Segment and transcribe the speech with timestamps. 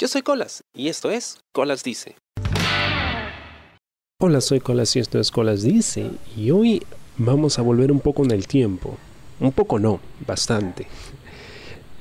[0.00, 2.16] Yo soy Colas y esto es Colas Dice.
[4.18, 6.82] Hola, soy Colas y esto es Colas Dice y hoy
[7.18, 8.96] vamos a volver un poco en el tiempo.
[9.40, 10.86] Un poco no, bastante.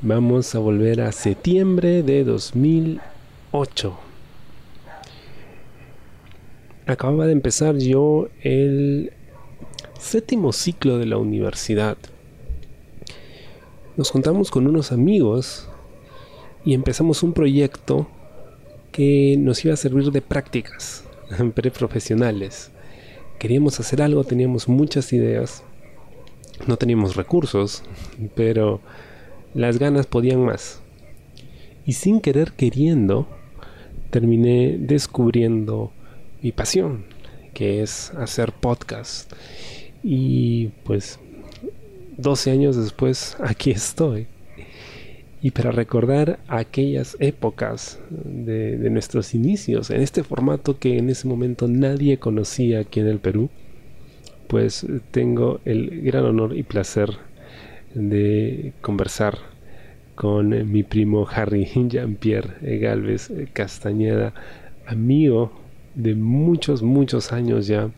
[0.02, 4.00] Vamos a volver a septiembre de 2008.
[6.86, 9.12] Acababa de empezar yo el
[10.00, 11.98] séptimo ciclo de la universidad.
[13.98, 15.68] Nos juntamos con unos amigos
[16.70, 18.08] y empezamos un proyecto
[18.92, 21.04] que nos iba a servir de prácticas
[21.56, 22.70] preprofesionales.
[23.40, 25.64] Queríamos hacer algo, teníamos muchas ideas,
[26.68, 27.82] no teníamos recursos,
[28.36, 28.82] pero
[29.56, 30.80] las ganas podían más.
[31.88, 33.28] Y sin querer queriendo,
[34.12, 35.92] terminé descubriendo
[36.44, 37.04] mi pasión,
[37.56, 39.34] que es hacer podcast.
[40.04, 41.20] Y pues
[42.18, 44.28] 12 años después, aquí estoy.
[45.42, 51.68] Y para recordar aquellas épocas de, nuestros inicios, en este formato que en ese momento
[51.68, 53.50] nadie conocía aquí en el Perú,
[54.48, 57.12] pues tengo el gran honor y placer
[57.94, 59.38] de conversar
[60.16, 64.34] con mi primo Harry Jean-Pierre Galvez Castañeda,
[64.86, 65.54] amigo
[65.96, 67.90] de muchos, muchos años ya.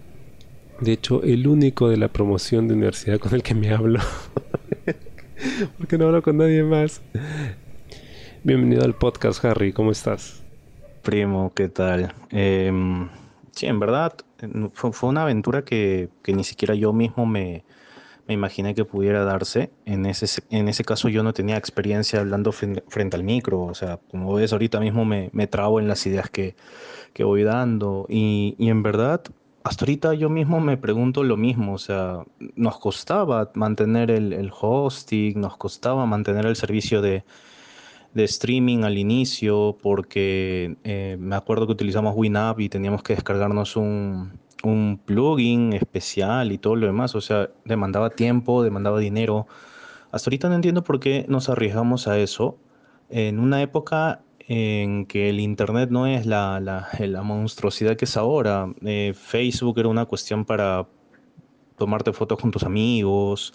[0.80, 4.00] De hecho, el único de la promoción de universidad con el que me hablo.
[5.78, 7.02] Porque no hablo con nadie más.
[8.44, 9.74] Bienvenido al podcast, Harry.
[9.74, 10.44] ¿Cómo estás?
[11.02, 12.14] Primo, ¿qué tal?
[12.32, 12.72] Eh,
[13.52, 14.14] sí, en verdad,
[14.74, 17.64] fue, una aventura que, que, ni siquiera yo mismo me,
[18.28, 19.72] me imaginé que pudiera darse.
[19.86, 24.00] En ese, en ese caso yo no tenía experiencia hablando frente, al micro, o sea,
[24.10, 26.56] como ves ahorita mismo me, me trago en las ideas que,
[27.14, 29.24] que voy dando y, y, en verdad
[29.64, 32.24] hasta ahorita yo mismo me pregunto lo mismo, o sea,
[32.56, 37.24] nos costaba mantener el, hosting, nos costaba mantener el servicio de,
[38.14, 44.34] streaming al inicio porque eh, me acuerdo que utilizamos WinUp y teníamos que descargarnos un,
[44.64, 47.16] un plugin especial y todo lo demás.
[47.16, 49.48] O sea, demandaba tiempo, demandaba dinero.
[50.12, 52.58] Hasta ahorita no entiendo por qué nos arriesgamos a eso.
[53.10, 56.60] En una época en que el Internet no es la,
[57.00, 58.74] la, monstruosidad que es ahora.
[58.84, 60.88] Eh, Facebook era una cuestión para
[61.78, 63.54] tomarte fotos con tus amigos.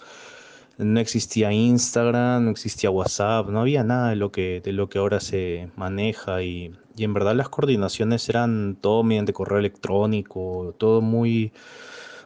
[0.77, 4.99] No existía Instagram, no existía WhatsApp, no había nada de lo que, de lo que
[4.99, 11.01] ahora se maneja y, y en verdad las coordinaciones eran todo mediante correo electrónico, todo
[11.01, 11.51] muy,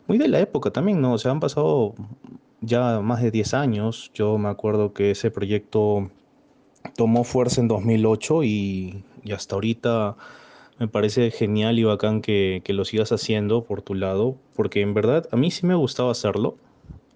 [0.08, 1.14] muy de la época también, ¿no?
[1.14, 1.96] O sea, han pasado
[2.62, 4.12] ya más de 10 años.
[4.14, 6.10] Yo me acuerdo que ese proyecto
[6.96, 10.16] tomó fuerza en 2008 y, y hasta ahorita
[10.80, 14.94] me parece genial y bacán que, que, lo sigas haciendo por tu lado, porque en
[14.94, 16.58] verdad a mí sí me gustaba hacerlo,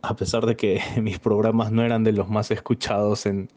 [0.01, 3.49] a pesar de que mis programas no eran de los más escuchados en,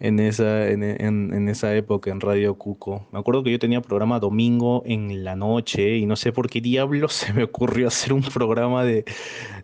[0.00, 3.06] en esa, en, en, en, esa época en Radio Cuco.
[3.12, 6.60] Me acuerdo que yo tenía programa domingo en la noche y no sé por qué
[6.60, 9.04] diablos se me ocurrió hacer un programa de,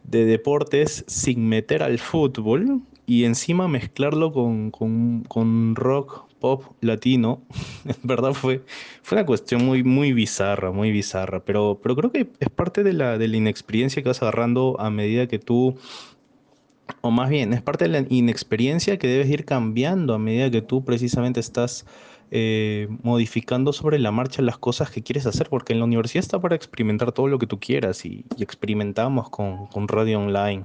[0.04, 7.42] de deportes sin meter al fútbol y encima mezclarlo con, con, con rock pop latino.
[7.84, 8.62] En verdad fue,
[9.02, 12.92] fue una cuestión muy, muy bizarra, muy bizarra, pero, pero creo que es parte de
[12.92, 15.76] la, de la inexperiencia que vas agarrando a medida que tú
[17.00, 20.62] o más bien, es parte de la inexperiencia que debes ir cambiando a medida que
[20.62, 21.86] tú precisamente estás
[22.30, 26.40] eh, modificando sobre la marcha las cosas que quieres hacer, porque en la universidad está
[26.40, 30.64] para experimentar todo lo que tú quieras y, y experimentamos con, con, radio online.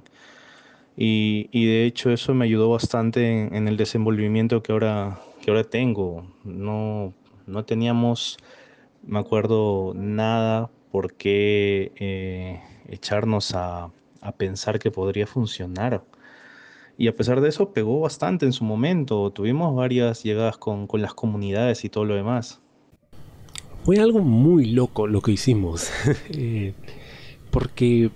[0.98, 5.64] Y, y, de hecho eso me ayudó bastante en, el desenvolvimiento que ahora, que ahora
[5.64, 6.26] tengo.
[6.44, 7.14] No,
[7.46, 8.38] no teníamos,
[9.04, 13.92] me acuerdo, nada por qué eh, echarnos a,
[14.22, 16.04] a pensar que podría funcionar.
[16.98, 19.30] Y a pesar de eso, pegó bastante en su momento.
[19.30, 22.60] Tuvimos varias llegadas con, con las comunidades y todo lo demás.
[23.84, 25.92] Fue algo muy loco lo que hicimos.
[26.32, 26.74] eh,
[27.52, 28.10] porque,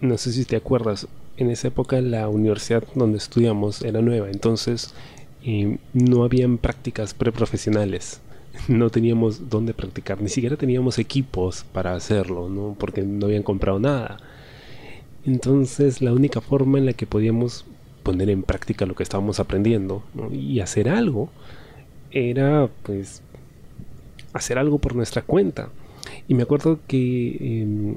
[0.00, 4.30] no sé si te acuerdas, en esa época la universidad donde estudiamos era nueva.
[4.30, 4.94] Entonces,
[5.44, 8.20] eh, no habían prácticas preprofesionales.
[8.68, 10.22] No teníamos dónde practicar.
[10.22, 12.74] Ni siquiera teníamos equipos para hacerlo, ¿no?
[12.78, 14.16] Porque no habían comprado nada.
[15.26, 17.66] Entonces, la única forma en la que podíamos
[18.02, 21.28] poner en práctica lo que estábamos aprendiendo y hacer algo
[22.12, 23.20] era pues
[24.32, 25.70] hacer algo por nuestra cuenta
[26.28, 27.96] y me acuerdo que eh,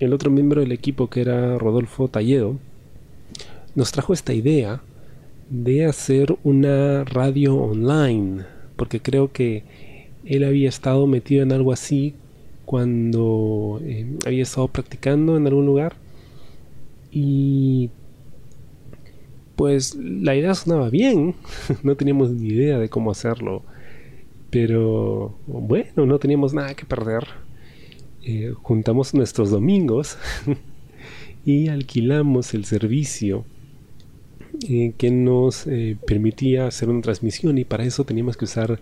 [0.00, 2.56] el otro miembro del equipo que era Rodolfo Talledo
[3.78, 4.82] nos trajo esta idea
[5.50, 8.44] de hacer una radio online
[8.74, 9.62] porque creo que
[10.24, 12.16] él había estado metido en algo así
[12.64, 15.94] cuando eh, había estado practicando en algún lugar
[17.12, 17.90] y
[19.54, 21.36] pues la idea sonaba bien,
[21.84, 23.62] no teníamos ni idea de cómo hacerlo.
[24.50, 27.28] Pero bueno, no teníamos nada que perder.
[28.24, 30.18] Eh, juntamos nuestros domingos
[31.44, 33.44] y alquilamos el servicio
[34.68, 38.80] eh, que nos eh, permitía hacer una transmisión y para eso teníamos que usar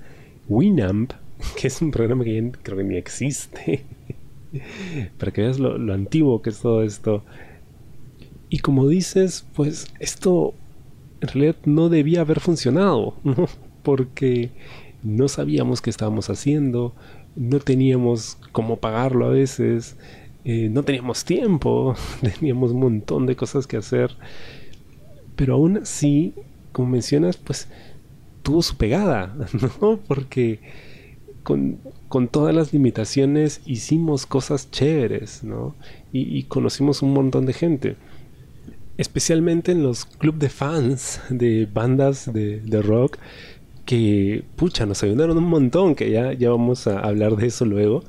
[0.49, 1.12] Winamp,
[1.61, 3.84] que es un programa que creo que ni existe.
[5.19, 7.25] para que veas lo, antiguo que es todo esto.
[8.49, 10.55] Y como dices, pues esto
[11.20, 13.14] en realidad no debía haber funcionado.
[13.82, 14.50] Porque
[15.02, 16.94] no sabíamos qué estábamos haciendo,
[17.37, 19.96] no teníamos cómo pagarlo a veces,
[20.44, 24.17] eh, no teníamos tiempo, teníamos un montón de cosas que hacer.
[25.36, 26.34] Pero aún así,
[26.72, 27.68] como mencionas, pues
[28.42, 29.36] tuvo su pegada,
[29.80, 29.98] ¿no?
[30.08, 30.60] Porque
[31.42, 31.78] con,
[32.30, 35.74] todas las limitaciones hicimos cosas chéveres, ¿no?
[36.12, 37.96] Y, conocimos un montón de gente.
[38.96, 43.18] Especialmente en los clubes de fans de bandas de, de rock
[43.86, 48.02] que, pucha, nos ayudaron un montón, que ya, ya vamos a hablar de eso luego.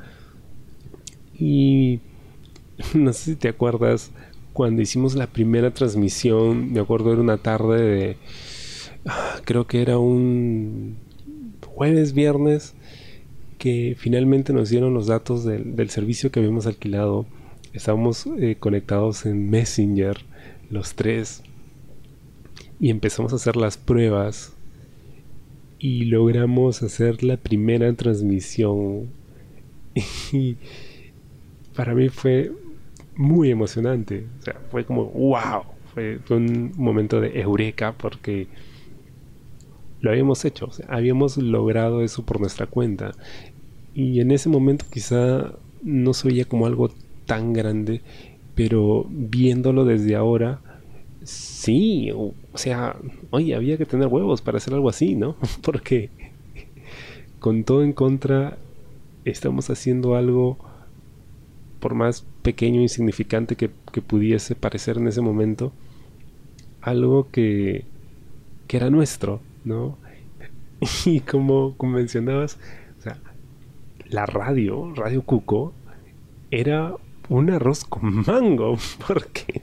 [1.40, 2.02] Y
[2.94, 4.12] no sé si te acuerdas,
[4.58, 8.18] cuando hicimos la primera transmisión, me acuerdo era una tarde de,
[9.06, 10.98] ah, creo que era un
[11.64, 12.74] jueves, viernes,
[13.60, 17.28] que finalmente nos dieron los datos del, servicio que habíamos alquilado.
[17.72, 20.18] Estábamos eh, conectados en Messenger,
[20.72, 21.44] los tres,
[22.80, 24.54] y empezamos a hacer las pruebas
[25.78, 29.10] y logramos hacer la primera transmisión.
[30.34, 30.56] Y
[31.76, 32.52] para mí fue
[33.18, 34.28] muy emocionante.
[34.40, 35.64] O sea, fue como, wow.
[35.94, 38.48] Fue, un momento de eureka porque
[40.02, 40.70] lo habíamos hecho.
[40.88, 43.12] habíamos logrado eso por nuestra cuenta.
[43.94, 46.92] Y en ese momento quizá no se veía como algo
[47.26, 48.02] tan grande,
[48.54, 50.62] pero viéndolo desde ahora,
[51.28, 52.96] Sí, o, sea,
[53.32, 55.36] oye, había que tener huevos para hacer algo así, ¿no?
[55.62, 56.10] Porque
[57.40, 58.58] con todo en contra
[59.26, 60.58] estamos haciendo algo,
[61.80, 63.70] por más pequeño e insignificante que,
[64.02, 65.74] pudiese parecer en ese momento,
[66.82, 67.86] algo que,
[68.68, 69.98] que era nuestro, ¿no?
[71.06, 72.60] Y como, como mencionabas,
[73.00, 73.18] o sea,
[74.10, 75.74] la radio, Radio Cuco,
[76.52, 76.94] era
[77.30, 78.78] un arroz con mango,
[79.08, 79.62] porque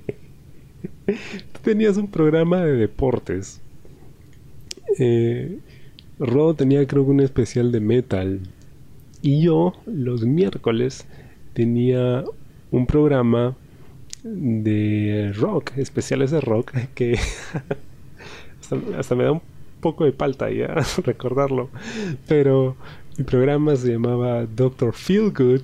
[1.06, 3.60] Tú tenías un programa de deportes.
[4.98, 5.58] Eh,
[6.18, 8.40] Ro tenía creo que un especial de metal.
[9.22, 11.06] Y yo los miércoles
[11.54, 12.24] tenía
[12.70, 13.56] un programa
[14.24, 17.18] de rock, especiales de rock, que
[18.98, 19.42] hasta, me da un
[19.80, 20.74] poco de palta ya
[21.04, 21.70] recordarlo.
[22.26, 22.76] Pero
[23.16, 25.62] mi programa se llamaba Doctor Feelgood,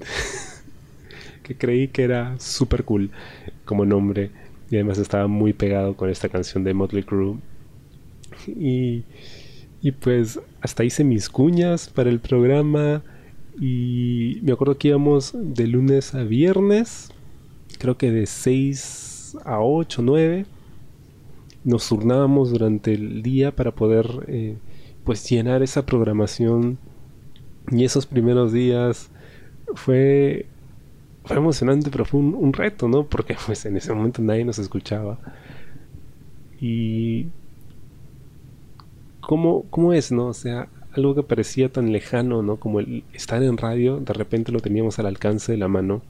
[1.42, 3.10] que creí que era super cool
[3.64, 4.30] como nombre.
[4.70, 7.38] Y además estaba muy pegado con esta canción de Motley Crue.
[8.46, 9.02] Y
[9.98, 13.02] pues hasta hice mis cuñas para el programa.
[13.58, 17.10] Y me acuerdo que íbamos de lunes a viernes.
[17.78, 20.46] Creo que de 6 a 8, 9.
[21.64, 24.56] Nos turnábamos durante el día para poder eh,
[25.04, 26.78] pues llenar esa programación.
[27.70, 29.10] Y esos primeros días
[29.74, 30.46] fue
[31.24, 33.04] fue emocionante, pero fue un, reto, ¿no?
[33.04, 35.18] Porque pues en ese momento nadie nos escuchaba.
[36.60, 37.28] Y
[39.20, 40.26] ¿cómo, cómo es, no?
[40.26, 42.58] O sea, algo que parecía tan lejano, ¿no?
[42.58, 46.02] Como el estar en radio, de repente lo teníamos al alcance de la mano.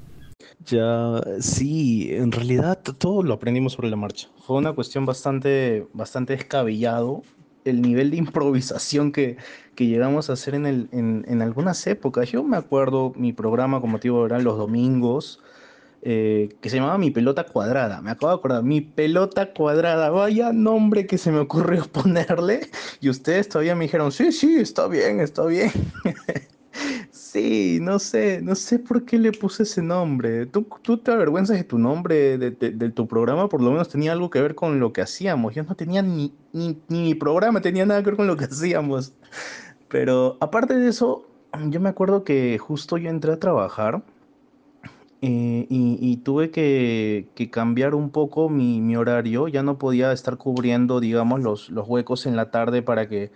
[0.64, 4.28] Ya, sí, en realidad todo lo aprendimos sobre la marcha.
[4.46, 7.22] Fue una cuestión bastante, bastante descabellado
[7.64, 9.36] el nivel de improvisación que,
[9.74, 12.30] que llegamos a hacer en, el, en, en, algunas épocas.
[12.30, 15.40] Yo me acuerdo mi programa, como motivo eran los domingos,
[16.02, 18.00] eh, que se llamaba Mi Pelota Cuadrada.
[18.00, 20.10] Me acabo de acordar, Mi Pelota Cuadrada.
[20.10, 22.70] Vaya nombre que se me ocurrió ponerle.
[23.00, 25.70] Y ustedes todavía me dijeron, sí, sí, está bien, está bien.
[27.10, 30.46] Sí, no sé, no sé por qué le puse ese nombre.
[30.46, 33.48] ¿Tú, tú te avergüenzas de tu nombre, de, tu programa?
[33.48, 35.54] Por lo menos tenía algo que ver con lo que hacíamos.
[35.54, 39.12] Yo no tenía ni, ni, mi programa, tenía nada que ver con lo que hacíamos.
[39.88, 41.24] Pero aparte de eso,
[41.68, 44.02] yo me acuerdo que justo yo entré a trabajar
[45.22, 49.48] eh, y, tuve que, cambiar un poco mi, mi, horario.
[49.48, 53.30] Ya no podía estar cubriendo, digamos, los, los huecos en la tarde para que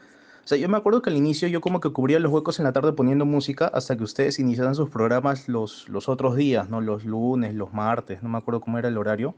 [0.45, 2.67] o sea, yo me acuerdo que al inicio yo como que cubría los huecos en
[2.67, 6.83] la tarde poniendo música hasta que ustedes iniciaran sus programas los, los otros días, ¿no?
[6.83, 9.35] Los lunes, los martes, no me acuerdo cómo era el horario.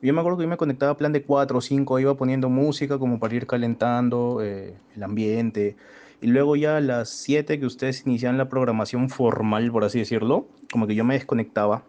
[0.00, 2.48] Yo me acuerdo que yo me conectaba a plan de 4 o 5, iba poniendo
[2.48, 5.76] música como para ir calentando eh, el ambiente.
[6.20, 10.48] Y luego ya a las 7 que ustedes iniciaban la programación formal, por así decirlo,
[10.72, 11.84] como que yo me desconectaba.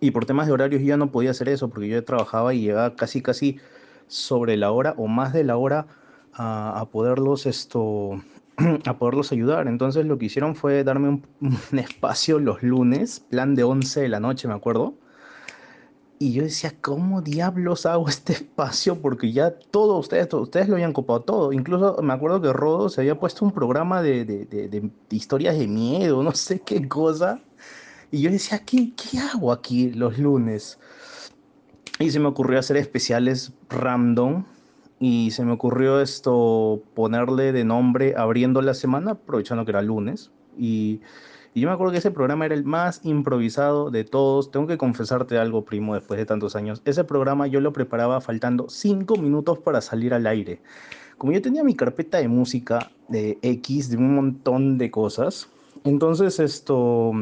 [0.00, 2.96] Y por temas de horarios ya no podía hacer eso porque yo trabajaba y llegaba
[2.96, 3.58] casi, casi
[4.08, 5.86] sobre la hora o más de la hora
[6.34, 8.20] a, poderlos esto,
[8.84, 9.68] a poderlos ayudar.
[9.68, 11.26] Entonces lo que hicieron fue darme un,
[11.72, 14.94] un, espacio los lunes, plan de 11 de la noche, me acuerdo.
[16.18, 19.00] Y yo decía, ¿cómo diablos hago este espacio?
[19.00, 21.52] Porque ya todos ustedes, todos ustedes lo habían copado todo.
[21.52, 25.58] Incluso me acuerdo que Rodo se había puesto un programa de, de, de, de historias
[25.58, 27.40] de miedo, no sé qué cosa.
[28.10, 30.78] Y yo decía, ¿qué, ¿qué hago aquí los lunes?
[31.98, 34.44] Y se me ocurrió hacer especiales random
[35.00, 40.30] y se me ocurrió esto ponerle de nombre abriendo la semana, aprovechando que era lunes.
[40.58, 41.00] Y,
[41.56, 44.50] y, yo me acuerdo que ese programa era el más improvisado de todos.
[44.50, 46.82] Tengo que confesarte algo, primo, después de tantos años.
[46.84, 50.60] Ese programa yo lo preparaba faltando cinco minutos para salir al aire.
[51.18, 55.48] Como yo tenía mi carpeta de música de X, de un montón de cosas,
[55.84, 57.12] entonces esto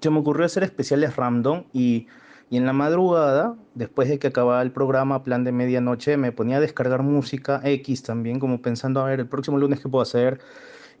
[0.00, 2.06] se me ocurrió hacer especiales random y
[2.52, 6.58] y en la madrugada, después de que acababa el programa, plan de medianoche, me ponía
[6.58, 10.38] a descargar música X también, como pensando, a ver, el próximo lunes qué puedo hacer,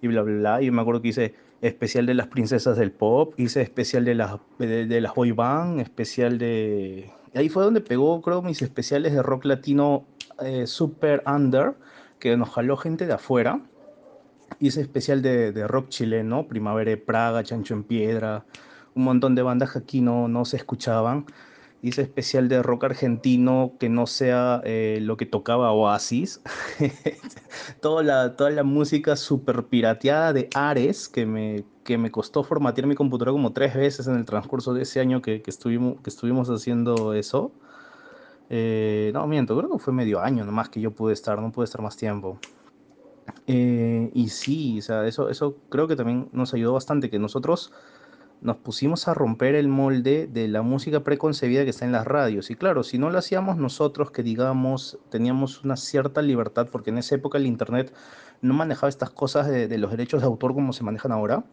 [0.00, 0.62] y bla, bla, bla.
[0.62, 4.36] Y me acuerdo que hice especial de las princesas del pop, hice especial de las,
[4.58, 7.10] de, de las boy band, especial de...
[7.34, 10.04] Ahí fue donde pegó, creo, mis especiales de rock latino
[10.42, 11.74] eh, super under,
[12.18, 13.60] que nos jaló gente de afuera.
[14.58, 18.44] Hice especial de, de rock chileno, Primavera de Praga, Chancho en Piedra,
[18.94, 21.26] un montón de bandas que aquí no, no se escuchaban.
[21.82, 26.40] Hice especial de rock argentino que no sea eh, lo que tocaba Oasis.
[27.80, 32.86] toda, la, toda la música super pirateada de Ares que me, que me costó formatear
[32.86, 36.10] mi computadora como tres veces en el transcurso de ese año que, que estuvimos, que
[36.10, 37.52] estuvimos haciendo eso.
[38.48, 41.64] Eh, no, miento, creo que fue medio año nomás que yo pude estar, no pude
[41.64, 42.38] estar más tiempo.
[43.46, 47.72] Eh, y sí, o sea, eso, eso creo que también nos ayudó bastante, que nosotros
[48.42, 52.50] nos pusimos a romper el molde de la música preconcebida que está en las radios.
[52.50, 56.98] Y claro, si no lo hacíamos nosotros, que digamos, teníamos una cierta libertad, porque en
[56.98, 57.94] esa época el Internet
[58.40, 61.44] no manejaba estas cosas de, los derechos de autor como se manejan ahora,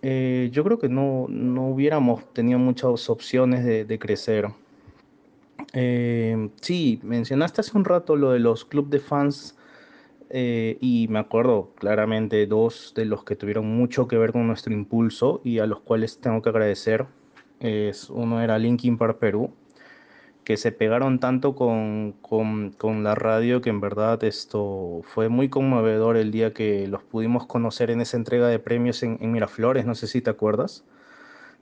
[0.00, 4.48] eh, yo creo que no, no, hubiéramos tenido muchas opciones de, de crecer.
[5.72, 9.57] Eh, sí, mencionaste hace un rato lo de los clubes de fans
[10.30, 14.72] eh, y me acuerdo claramente dos de los que tuvieron mucho que ver con nuestro
[14.74, 17.06] impulso y a los cuales tengo que agradecer.
[17.60, 19.52] Es, uno era Linkin Park Perú,
[20.44, 25.48] que se pegaron tanto con, con, con, la radio que en verdad esto fue muy
[25.48, 29.86] conmovedor el día que los pudimos conocer en esa entrega de premios en, en Miraflores,
[29.86, 30.84] no sé si te acuerdas,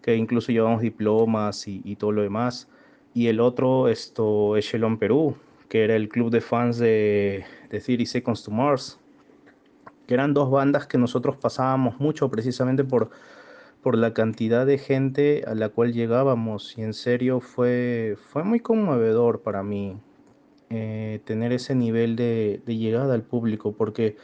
[0.02, 2.68] que incluso llevamos diplomas y, y todo lo demás.
[3.14, 5.36] Y el otro, esto, Echelon Perú,
[5.68, 8.98] que era el club de fans de, de 30 Seconds to Mars,
[10.06, 13.10] que eran dos bandas que nosotros pasábamos mucho precisamente por,
[13.82, 16.76] por la cantidad de gente a la cual llegábamos.
[16.78, 19.96] Y en serio fue, fue muy conmovedor para mí
[20.70, 24.16] eh, tener ese nivel de, de, llegada al público porque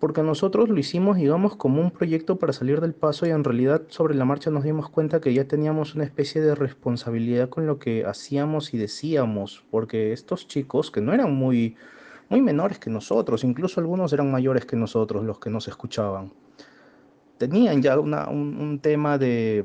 [0.00, 3.82] porque nosotros lo hicimos digamos como un proyecto para salir del paso y en realidad
[3.88, 7.78] sobre la marcha nos dimos cuenta que ya teníamos una especie de responsabilidad con lo
[7.78, 11.76] que hacíamos y decíamos porque estos chicos que no eran muy
[12.28, 16.32] muy menores que nosotros, incluso algunos eran mayores que nosotros los que nos escuchaban.
[17.38, 19.64] Tenían ya una, un, tema de,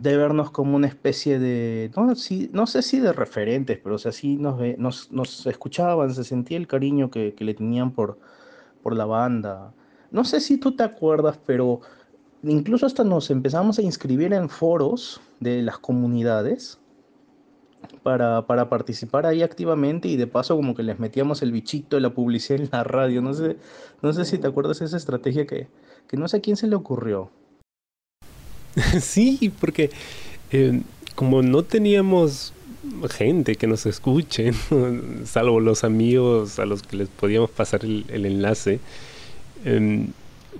[0.00, 3.98] de, vernos como una especie de, no, si, no sé si de referentes, pero o
[3.98, 8.18] sea, sí nos, nos, nos escuchaban, se sentía el cariño que, que le tenían por,
[8.86, 9.72] por la banda.
[10.12, 11.80] No sé si tú te acuerdas, pero
[12.44, 16.78] incluso hasta nos empezamos a inscribir en foros de las comunidades
[18.04, 22.02] para, para, participar ahí activamente y de paso como que les metíamos el bichito de
[22.02, 23.20] la publicidad en la radio.
[23.22, 23.56] No sé,
[24.02, 25.66] no sé si te acuerdas esa estrategia que,
[26.06, 27.28] que no sé a quién se le ocurrió.
[29.00, 29.90] Sí, porque
[30.52, 30.80] eh,
[31.16, 32.52] como no teníamos
[33.10, 34.52] gente que nos escuche,
[35.24, 38.80] salvo los amigos a los que les podíamos pasar el, enlace,
[39.64, 40.06] eh,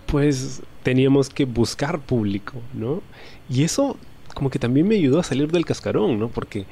[0.07, 3.03] pues teníamos que buscar público, ¿no?
[3.49, 3.97] Y eso
[4.35, 6.29] como que también me ayudó a salir del cascarón, ¿no?
[6.29, 6.67] Porque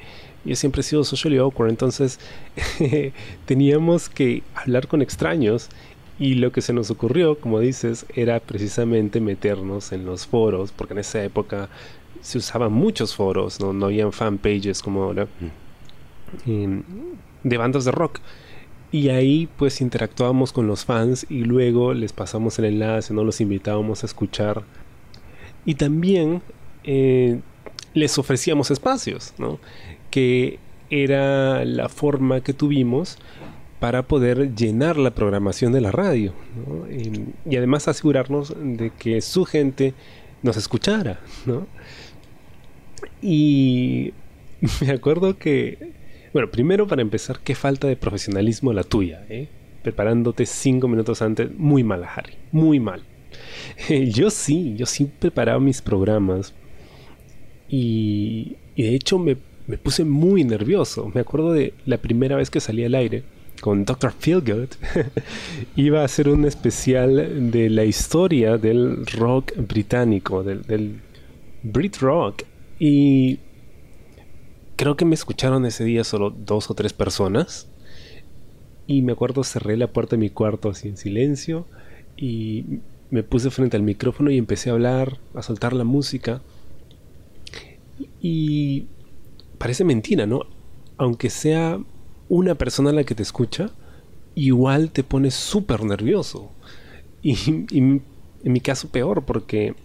[0.45, 2.19] yo siempre he sido socially awkward, entonces
[3.45, 5.69] teníamos que hablar con extraños
[6.19, 10.93] y lo que se nos ocurrió, como dices, era precisamente meternos en los foros, porque
[10.93, 11.69] en esa época
[12.25, 15.27] se usaban muchos foros, no, no habían fanpages como ahora,
[16.45, 16.79] mm.
[17.43, 18.19] de bandas de rock.
[18.91, 23.41] Y ahí pues interactuábamos con los fans y luego les pasamos el enlace, no los
[23.41, 24.63] invitábamos a escuchar.
[25.65, 26.41] Y también
[26.83, 27.41] eh,
[27.93, 29.59] les ofrecíamos espacios, ¿no?
[30.09, 30.57] que
[30.89, 33.19] era la forma que tuvimos
[33.79, 36.89] para poder llenar la programación de la radio ¿no?
[36.91, 39.93] y, y, además asegurarnos de que su gente
[40.41, 41.67] nos escuchara ¿no?
[43.25, 44.13] Y
[44.81, 45.91] me acuerdo que
[46.33, 49.47] bueno primero para empezar qué falta de profesionalismo la tuya ¿eh?
[49.85, 51.55] preparándote cinco minutos antes.
[51.59, 52.33] Muy mal, Harry.
[52.51, 53.03] Muy mal.
[54.09, 56.55] yo sí, yo sí preparaba mis programas.
[57.69, 61.11] Y, de hecho me, me, puse muy nervioso.
[61.13, 63.21] Me acuerdo de la primera vez que salí al aire
[63.61, 64.11] con Dr.
[64.11, 64.69] Feelgood.
[65.75, 70.99] Iba a hacer un especial de la historia del rock británico, del
[71.61, 72.41] Brit Rock.
[72.79, 73.39] Y
[74.75, 77.67] creo que me escucharon ese día solo dos o tres personas.
[78.87, 81.65] Y me acuerdo cerré la puerta de mi cuarto así en silencio
[82.17, 86.41] y me puse frente al micrófono y empecé a hablar, a soltar la música.
[88.21, 88.85] Y
[89.57, 90.41] parece mentira, ¿no?
[90.97, 91.79] Aunque sea
[92.29, 93.71] una persona la que te escucha,
[94.35, 96.51] igual te pones súper nervioso.
[97.21, 97.33] Y,
[97.71, 98.01] y, en
[98.43, 99.75] mi caso peor, porque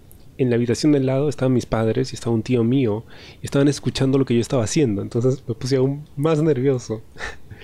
[0.40, 3.04] en la habitación del lado estaban mis padres y estaba un tío mío
[3.42, 5.02] y estaban escuchando lo que yo estaba haciendo.
[5.02, 7.02] Entonces me puse aún más nervioso.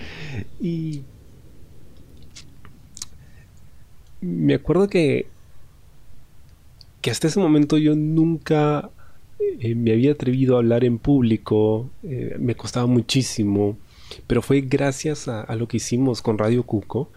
[0.61, 1.01] y
[4.21, 5.25] me acuerdo que
[7.01, 8.91] que hasta ese momento yo nunca
[9.59, 13.77] eh, me había atrevido a hablar en público, eh, me costaba muchísimo,
[14.27, 17.09] pero fue gracias a, a, lo que hicimos con Radio Cuco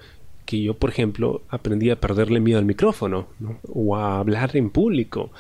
[0.51, 3.61] que yo, por ejemplo, aprendí a perderle miedo al micrófono ¿no?
[3.73, 5.31] o a hablar en público.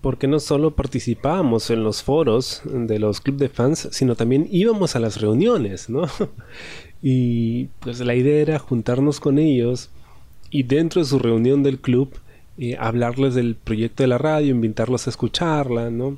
[0.00, 4.96] Porque no solo participábamos en los foros de los clubes de fans, sino también íbamos
[4.96, 6.08] a las reuniones, ¿no?
[7.04, 9.90] Y pues la idea era juntarnos con ellos
[10.50, 12.14] y dentro de su reunión del club
[12.58, 16.16] eh, hablarles del proyecto de la radio, invitarlos a escucharla, ¿no?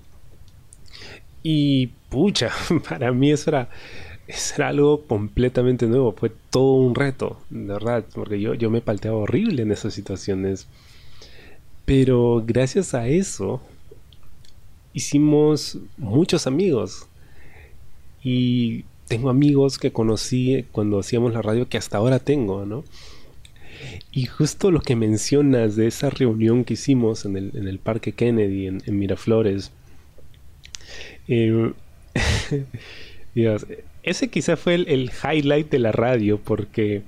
[1.42, 2.50] Y pucha,
[2.88, 3.70] para mí eso era
[4.26, 9.18] era algo completamente nuevo, fue todo un reto, de verdad, porque yo, yo me palteaba
[9.18, 10.66] horrible en esas situaciones.
[11.84, 13.60] Pero gracias a eso
[14.94, 17.06] hicimos muchos amigos.
[18.22, 22.84] Y tengo amigos que conocí cuando hacíamos la radio que hasta ahora tengo, ¿no?
[24.12, 28.12] Y justo lo que mencionas de esa reunión que hicimos en el, en el Parque
[28.12, 29.72] Kennedy, en, Miraflores,
[31.28, 31.72] eh,
[33.34, 33.66] Dios,
[34.04, 37.02] ese quizá fue el, highlight de la radio porque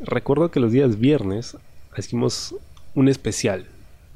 [0.00, 1.56] recuerdo que los días viernes
[1.96, 2.54] hicimos
[2.94, 3.66] un especial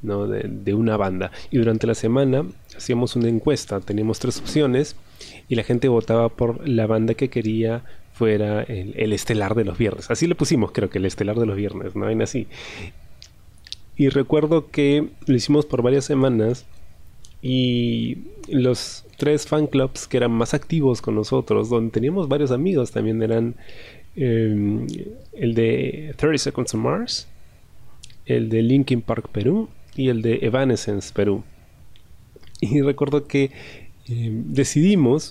[0.02, 0.26] ¿no?
[0.26, 2.44] de, de, una banda y durante la semana
[2.76, 4.96] hacíamos una encuesta, teníamos tres opciones
[5.48, 9.78] y la gente votaba por la banda que quería fuera el, el, estelar de los
[9.78, 10.10] viernes.
[10.10, 12.10] Así le pusimos, creo que el estelar de los viernes, ¿no?
[12.10, 12.46] En así.
[13.96, 16.66] Y recuerdo que lo hicimos por varias semanas
[17.40, 22.90] y los tres fan clubs que eran más activos con nosotros, donde teníamos varios amigos,
[22.90, 23.54] también eran
[24.16, 24.85] eh,
[25.32, 27.28] el de 30 Seconds to Mars,
[28.26, 31.44] el de Linkin Park Perú y el de Evanescence Perú.
[32.61, 33.52] Y recuerdo que
[34.08, 35.30] eh, decidimos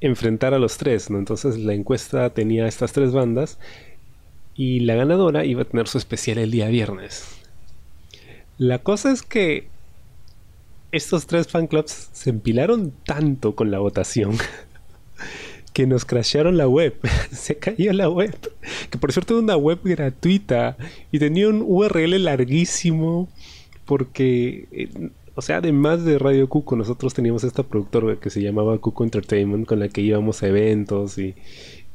[0.00, 1.18] enfrentar a los tres, ¿no?
[1.18, 3.58] Entonces la encuesta tenía estas tres bandas
[4.54, 7.26] y la ganadora iba a tener su especial el día viernes.
[8.58, 9.73] La cosa es que
[10.94, 14.36] estos tres fan clubs se empilaron tanto con la votación
[15.72, 16.94] que nos crashearon la web.
[17.32, 18.34] se cayó la web.
[18.90, 20.76] Que por cierto era una web gratuita
[21.10, 23.28] y tenía un URL larguísimo
[23.84, 28.78] porque, eh, o sea, además de Radio Cuco, nosotros teníamos esta productora que se llamaba
[28.78, 31.34] Cuco Entertainment con la que íbamos a eventos y,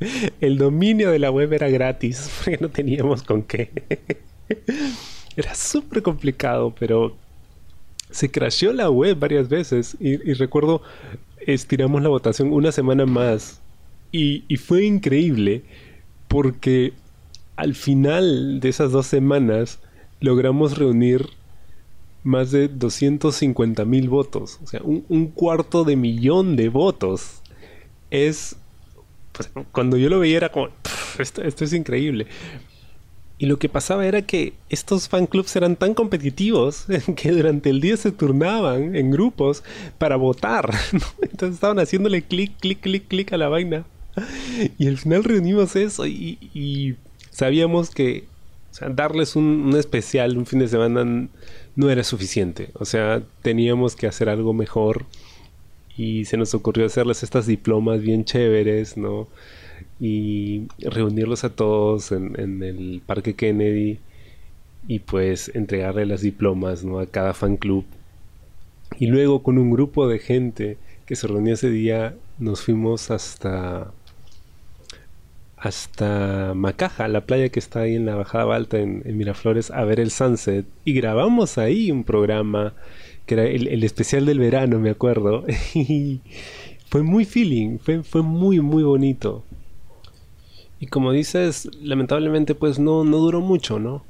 [0.40, 3.70] el dominio de la web era gratis porque no teníamos con qué.
[5.36, 7.16] Era súper complicado, pero
[8.10, 10.82] se crasheó la web varias veces y, recuerdo
[11.40, 13.60] estiramos la votación una semana más
[14.12, 15.64] y fue increíble
[16.28, 16.92] porque
[17.56, 19.80] al final de esas dos semanas
[20.20, 21.26] logramos reunir
[22.24, 24.58] más de 250 mil votos.
[24.64, 27.42] O sea, un, cuarto de millón de votos.
[28.10, 28.56] Es.
[29.32, 30.70] Pues, cuando yo lo veía era como.
[31.18, 32.26] Esto, esto, es increíble.
[33.38, 37.80] Y lo que pasaba era que estos fan clubs eran tan competitivos que durante el
[37.80, 39.62] día se turnaban en grupos
[39.98, 40.74] para votar.
[41.22, 43.84] Entonces estaban haciéndole clic, clic, clic, clic a la vaina.
[44.78, 46.96] Y al final reunimos eso y,
[47.30, 48.24] sabíamos que
[48.90, 51.28] darles un, un especial un fin de semana
[51.76, 52.70] no era suficiente.
[52.74, 55.06] O sea, teníamos que hacer algo mejor
[55.96, 59.28] y se nos ocurrió hacerles estas diplomas bien chéveres, ¿no?
[60.00, 63.98] Y reunirlos a todos en, el Parque Kennedy
[64.88, 66.98] y pues entregarle las diplomas, ¿no?
[66.98, 67.84] A cada fan club.
[68.98, 73.92] Y luego con un grupo de gente que se reunió ese día, nos fuimos hasta
[75.64, 79.98] hasta Macaja, la playa que está ahí en la Bajada Balta en, Miraflores, a ver
[79.98, 80.66] el sunset.
[80.84, 82.74] Y grabamos ahí un programa
[83.24, 85.44] que era el, especial del verano, me acuerdo.
[85.74, 86.20] y
[86.90, 89.42] fue muy feeling, fue, fue muy, muy bonito.
[90.80, 94.04] Y como dices, lamentablemente pues no, no duró mucho, ¿no?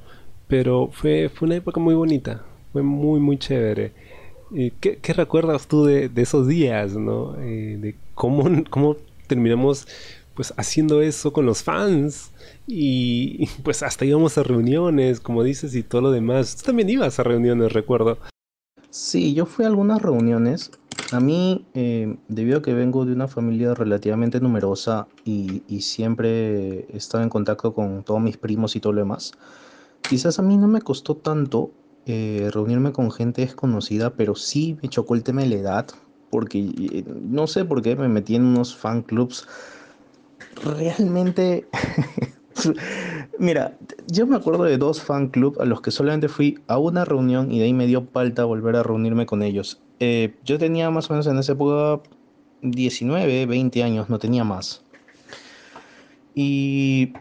[0.48, 3.92] Pero fue, fue una época muy bonita, fue muy, muy chévere.
[4.80, 7.36] ¿Qué, ¿Qué, recuerdas tú de, de esos días, ¿no?
[7.40, 8.96] Eh, de cómo, cómo
[9.28, 9.86] terminamos
[10.34, 12.32] pues haciendo eso con los fans
[12.66, 16.56] y pues hasta íbamos a reuniones, como dices, y todo lo demás.
[16.56, 18.18] Tú también ibas a reuniones, recuerdo.
[18.90, 20.70] Sí, yo fui a algunas reuniones.
[21.10, 26.96] A mí, eh, debido a que vengo de una familia relativamente numerosa y, siempre he
[26.96, 29.32] estado en contacto con todos mis primos y todo lo demás,
[30.08, 31.72] quizás a mí no me costó tanto
[32.06, 35.86] eh, reunirme con gente desconocida, pero sí me chocó el tema de la edad,
[36.30, 39.46] porque eh, no sé por qué me metí en unos fan clubs
[40.62, 41.66] realmente...
[43.38, 47.04] Mira, yo me acuerdo de dos fan club a los que solamente fui a una
[47.04, 49.80] reunión y de ahí me dio palta volver a reunirme con ellos.
[49.98, 52.00] Eh, yo tenía más o menos en esa época
[52.62, 54.84] 19, 20 años, no tenía más.
[56.34, 57.12] Y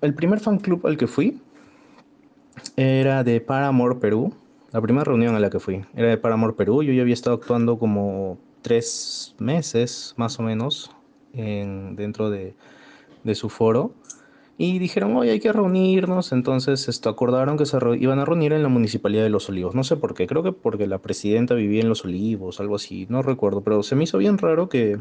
[0.00, 1.40] el primer fan club al que fui
[2.76, 4.34] era de Paramore Perú.
[4.72, 6.82] La primera reunión a la que fui era de Paramore Perú.
[6.82, 10.90] Yo ya había estado actuando como tres meses más o menos
[11.34, 12.54] dentro de,
[13.34, 13.92] su foro.
[14.56, 16.32] Y dijeron, hoy hay que reunirnos.
[16.32, 19.74] Entonces esto, acordaron que se iban a reunir en la Municipalidad de Los Olivos.
[19.74, 23.06] No sé por qué, creo que porque la presidenta vivía en Los Olivos, algo así,
[23.08, 23.62] no recuerdo.
[23.62, 24.98] Pero se me hizo bien raro que,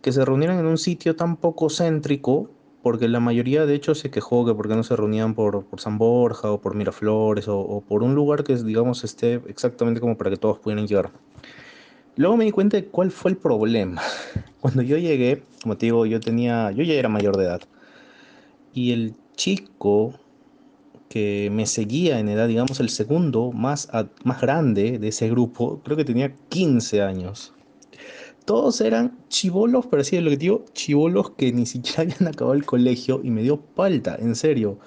[0.00, 2.50] que se reunieran en un sitio tan poco céntrico.
[2.82, 5.98] Porque la mayoría de hecho se quejó que porque no se reunían por, por San
[5.98, 10.30] Borja o por Miraflores o, o por un lugar que digamos esté exactamente como para
[10.30, 11.12] que todos pudieran llegar.
[12.16, 14.02] Luego me di cuenta de cuál fue el problema.
[14.60, 17.62] Cuando yo llegué, como te digo, yo tenía, yo ya era mayor de edad.
[18.74, 20.14] Y el chico
[21.08, 23.88] que me seguía en edad, digamos el segundo más,
[24.24, 27.52] más grande de ese grupo, creo que tenía 15 años.
[28.44, 32.54] Todos eran chivolos, pero así de lo que digo, chivolos que ni siquiera habían acabado
[32.54, 34.78] el colegio y me dio palta, en serio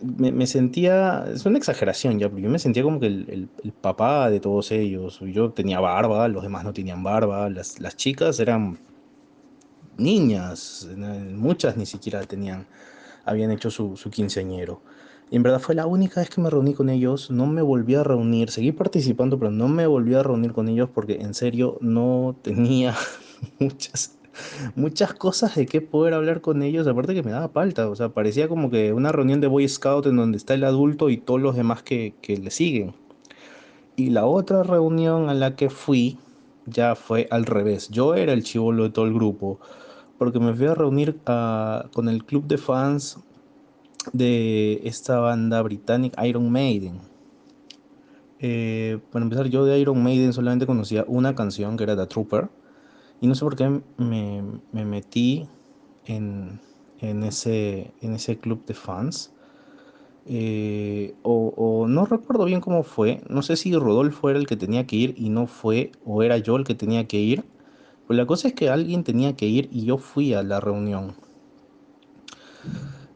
[0.00, 3.48] me, sentía, es una exageración ya, yo me sentía como que el,
[3.80, 5.20] papá de todos ellos.
[5.20, 8.78] Yo tenía barba, los demás no tenían barba, las, chicas eran
[9.96, 10.88] niñas,
[11.34, 12.66] muchas ni siquiera tenían,
[13.24, 14.82] habían hecho su, su quinceañero.
[15.30, 17.94] Y en verdad fue la única vez que me reuní con ellos, no me volví
[17.94, 21.78] a reunir, seguí participando, pero no me volví a reunir con ellos porque en serio
[21.80, 22.94] no tenía
[23.58, 24.18] muchas
[24.74, 28.10] muchas cosas de qué poder hablar con ellos, aparte que me daba palta, o sea,
[28.10, 31.40] parecía como que una reunión de Boy Scout en donde está el adulto y todos
[31.40, 32.94] los demás que, le siguen.
[33.96, 36.18] Y la otra reunión a la que fui
[36.66, 39.60] ya fue al revés, yo era el chivolo de todo el grupo,
[40.18, 43.18] porque me fui a reunir ah, con el club de fans
[44.12, 47.00] de esta banda británica Iron Maiden.
[48.38, 52.48] Eh, para empezar, yo de Iron Maiden solamente conocía una canción que era The Trooper
[53.22, 55.46] y no sé por qué me, metí
[56.06, 56.58] en,
[57.00, 59.32] ese, en ese club de fans.
[60.26, 63.22] Eh, o, no recuerdo bien cómo fue.
[63.30, 66.36] No sé si Rodolfo era el que tenía que ir y no fue, o era
[66.38, 67.44] yo el que tenía que ir.
[68.08, 71.14] Pues la cosa es que alguien tenía que ir y yo fui a la reunión.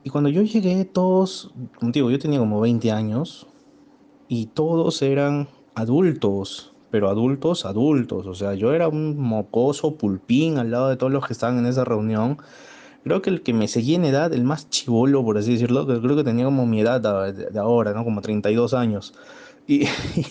[0.04, 3.48] Y cuando yo llegué, todos, contigo, yo tenía como 20 años
[4.28, 8.26] y todos eran adultos pero adultos, adultos.
[8.26, 11.66] O sea, yo era un mocoso pulpín al lado de todos los que estaban en
[11.66, 12.38] esa reunión.
[13.04, 16.16] Creo que el que me seguía en edad, el más chivolo, por así decirlo, creo
[16.16, 18.02] que tenía como mi edad de ahora, ¿no?
[18.02, 19.12] Como 32 años.
[19.68, 19.84] Y,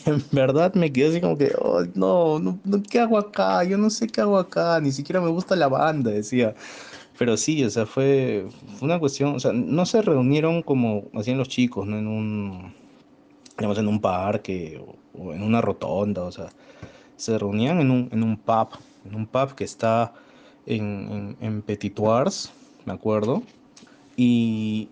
[0.06, 3.64] en verdad me quedé así como que, oh, no, no, ¿qué hago acá?
[3.66, 6.56] Yo no sé qué hago acá, ni siquiera me gusta la banda, decía.
[7.20, 8.48] Pero sí, o sea, fue,
[8.80, 11.98] fue una cuestión, o sea, no se reunieron como hacían los chicos, ¿no?
[12.00, 12.74] En un,
[13.58, 14.82] digamos, en un parque
[15.14, 16.48] o, en una rotonda, o sea,
[17.16, 18.70] se reunían en un, en un pub,
[19.06, 20.14] en un pub que está
[20.66, 22.52] en, en, Petitoires,
[22.86, 23.44] me acuerdo,
[24.18, 24.90] y,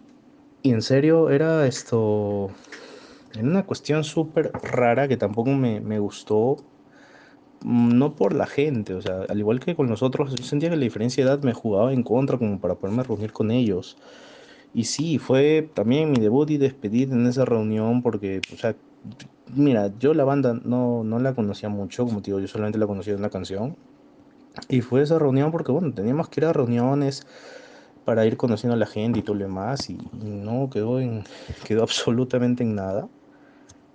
[0.61, 2.51] y en serio era esto,
[3.35, 6.57] en una cuestión súper rara que tampoco me, me gustó,
[7.61, 10.69] mm, no por la gente, o sea, al igual que con los otros, yo sentía
[10.69, 13.97] que la diferencia de edad me jugaba en contra como para poderme reunir con ellos.
[14.73, 18.75] Y sí, fue también mi debut y despedida en esa reunión porque, o sea,
[19.55, 22.87] mira, yo la banda no, no la conocía mucho, como te digo, yo solamente la
[22.87, 23.75] conocía en la canción.
[24.69, 27.25] Y fue esa reunión porque, bueno, teníamos que ir a reuniones
[28.05, 31.23] para ir conociendo a la gente y todo lo demás y, no quedó, en,
[31.67, 33.07] quedó absolutamente en nada.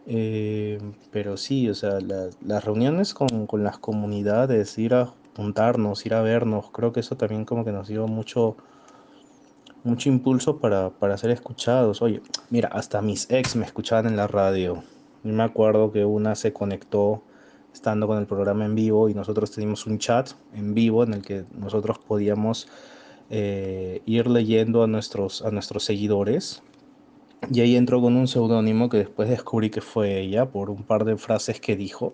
[0.07, 0.79] Eh,
[1.11, 6.23] pero sí, o sea, las reuniones con, con, las comunidades, ir a juntarnos, ir a
[6.23, 6.71] vernos.
[6.71, 8.57] Creo que eso también como que nos dio mucho,
[9.89, 12.03] mucho impulso para, para ser escuchados.
[12.03, 12.21] Oye,
[12.51, 14.85] mira, hasta mis ex me escuchaban en la radio.
[15.25, 17.23] Yo me acuerdo que una se conectó
[17.73, 21.23] estando con el programa en vivo y nosotros teníamos un chat en vivo en el
[21.23, 22.69] que nosotros podíamos
[23.31, 26.63] eh, ir leyendo a nuestros, a nuestros seguidores.
[27.51, 31.05] Y ahí entró con un seudónimo que después descubrí que fue ella por un par
[31.05, 32.13] de frases que dijo.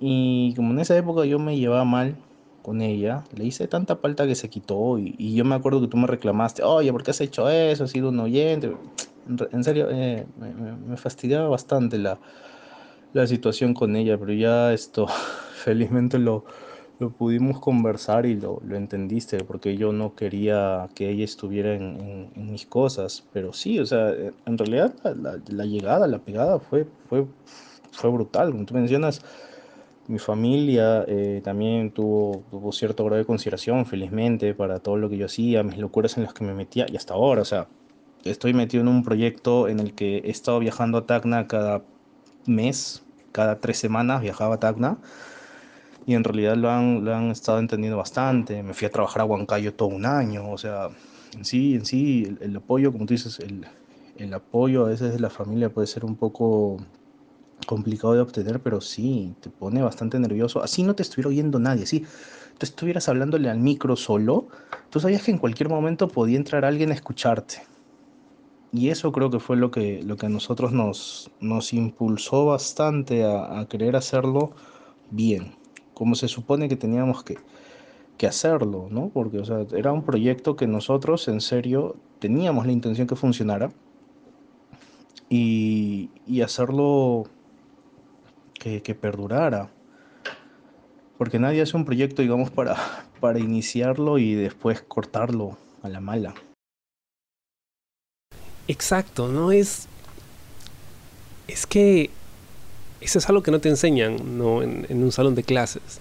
[0.00, 2.16] Y como en esa época yo me llevaba mal
[2.62, 4.98] con ella, le hice tanta falta que se quitó.
[4.98, 7.84] Y, yo me acuerdo que tú me reclamaste, oye, ¿por qué has hecho eso?
[7.84, 8.76] Has sido un oyente.
[9.52, 12.18] En serio, eh, me, me, fastidiaba bastante la,
[13.12, 15.06] la situación con ella, pero ya esto,
[15.54, 16.44] felizmente lo,
[16.98, 22.30] lo pudimos conversar y lo, lo, entendiste, porque yo no quería que ella estuviera en,
[22.34, 24.12] en, mis cosas, pero sí, o sea,
[24.46, 27.26] en realidad la, la, llegada, la pegada fue, fue,
[27.92, 29.22] fue brutal, como tú mencionas,
[30.08, 35.18] mi familia eh, también tuvo, tuvo cierto grado de consideración, felizmente, para todo lo que
[35.18, 37.68] yo hacía, mis locuras en las que me metía, y hasta ahora, o sea,
[38.24, 41.82] estoy metido en un proyecto en el que he estado viajando a Tacna cada
[42.46, 44.98] mes, cada tres semanas viajaba a Tacna
[46.06, 48.62] y en realidad lo han, lo han estado entendiendo bastante.
[48.62, 50.88] Me fui a trabajar a Huancayo todo un año, o sea,
[51.36, 53.66] en sí, en sí, el, apoyo, como tú dices, el,
[54.16, 56.78] el, apoyo a veces de la familia puede ser un poco
[57.68, 60.62] complicado de obtener, pero sí, te pone bastante nervioso.
[60.62, 62.00] Así no te estuviera oyendo nadie, sí.
[62.58, 64.48] Tú estuvieras hablándole al micro solo,
[64.90, 67.62] tú sabías que en cualquier momento podía entrar alguien a escucharte.
[68.72, 73.24] Y eso creo que fue lo que, lo que a nosotros nos, nos impulsó bastante
[73.24, 74.50] a, a querer hacerlo
[75.10, 75.58] bien
[75.98, 77.38] como se supone que teníamos que,
[78.16, 79.08] que hacerlo, ¿no?
[79.08, 83.72] Porque, o sea, era un proyecto que nosotros, en serio, teníamos la intención que funcionara
[85.28, 87.24] y, y hacerlo
[88.58, 89.70] que, perdurara.
[91.16, 92.76] Porque nadie hace un proyecto, digamos, para,
[93.20, 96.34] para iniciarlo y después cortarlo a la mala.
[98.66, 99.52] Exacto, ¿no?
[99.52, 99.88] Es.
[101.46, 102.10] Es que
[103.00, 104.62] eso es algo que no te enseñan ¿no?
[104.62, 106.00] en, en un salón de clases.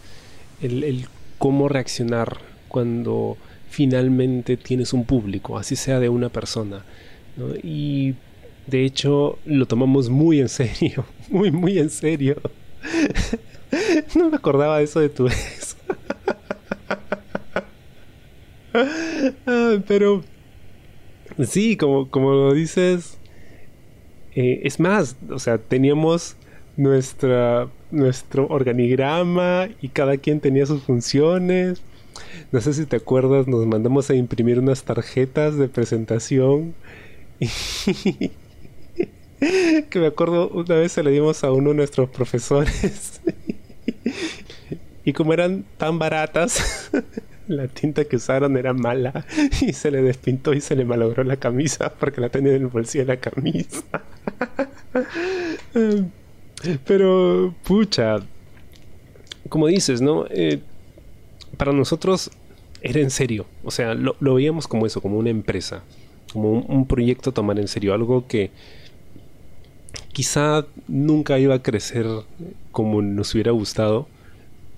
[0.61, 3.37] El, el, cómo reaccionar cuando
[3.69, 6.83] finalmente tienes un público, así sea de una persona.
[7.37, 7.55] ¿no?
[7.63, 8.15] Y
[8.67, 12.35] de hecho lo tomamos muy en serio, muy, muy en serio.
[14.15, 15.75] no me acordaba de eso de tu ex.
[19.87, 20.23] Pero
[21.47, 23.17] sí, como, como lo dices,
[24.35, 26.35] eh, es más, o sea, teníamos
[26.75, 31.81] nuestra, nuestro organigrama y cada quien tenía sus funciones.
[32.51, 36.75] No sé si te acuerdas, nos mandamos a imprimir unas tarjetas de presentación.
[39.89, 43.21] que me acuerdo una vez se le dimos a uno de nuestros profesores.
[45.05, 46.89] y como eran tan baratas,
[47.47, 49.25] la tinta que usaron era mala
[49.61, 52.67] y se le despintó y se le malogró la camisa porque la tenía en el
[52.67, 53.83] bolsillo de la camisa.
[56.85, 58.17] Pero, pucha,
[59.49, 60.25] como dices, ¿no?
[60.31, 60.59] Eh,
[61.55, 62.31] para nosotros
[62.81, 63.45] era en serio.
[63.63, 65.83] O sea, lo, lo, veíamos como eso, como una empresa,
[66.33, 68.49] como un, un, proyecto a tomar en serio, algo que
[70.17, 72.07] quizá nunca iba a crecer
[72.71, 74.07] como nos hubiera gustado,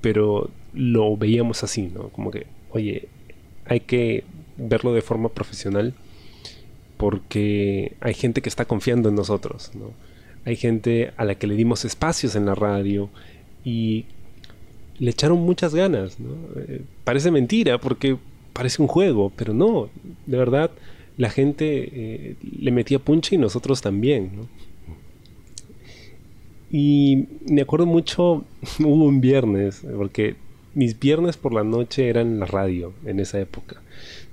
[0.01, 2.09] pero lo veíamos así, ¿no?
[2.09, 3.07] Como que, oye,
[3.63, 4.25] hay que
[4.57, 5.93] verlo de forma profesional
[6.97, 9.93] porque hay gente que está confiando en nosotros, ¿no?
[10.43, 13.09] hay gente a la que le dimos espacios en la radio
[13.63, 14.07] y
[14.97, 16.19] le echaron muchas ganas.
[16.19, 16.31] ¿no?
[16.57, 18.17] Eh, parece mentira porque
[18.51, 19.89] parece un juego, pero no,
[20.25, 20.69] de verdad
[21.15, 24.31] la gente eh, le metía punche y nosotros también.
[24.35, 24.68] ¿no?
[26.71, 28.43] Y me acuerdo mucho,
[28.79, 30.35] hubo un viernes, porque
[30.75, 33.81] mis viernes por la noche eran la radio en esa época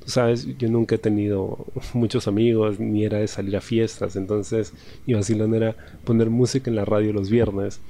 [0.07, 4.73] sabes, yo nunca he tenido muchos amigos, ni era de salir a fiestas, entonces
[5.07, 7.81] mi vacilón era poner música en la radio los viernes.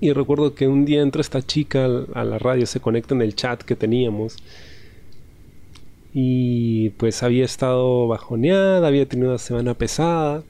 [0.00, 1.84] Y recuerdo que un día entra esta chica
[2.14, 4.36] a la radio, se conecta en el chat que teníamos.
[6.14, 10.42] Y pues había estado bajoneada, había tenido una semana pesada.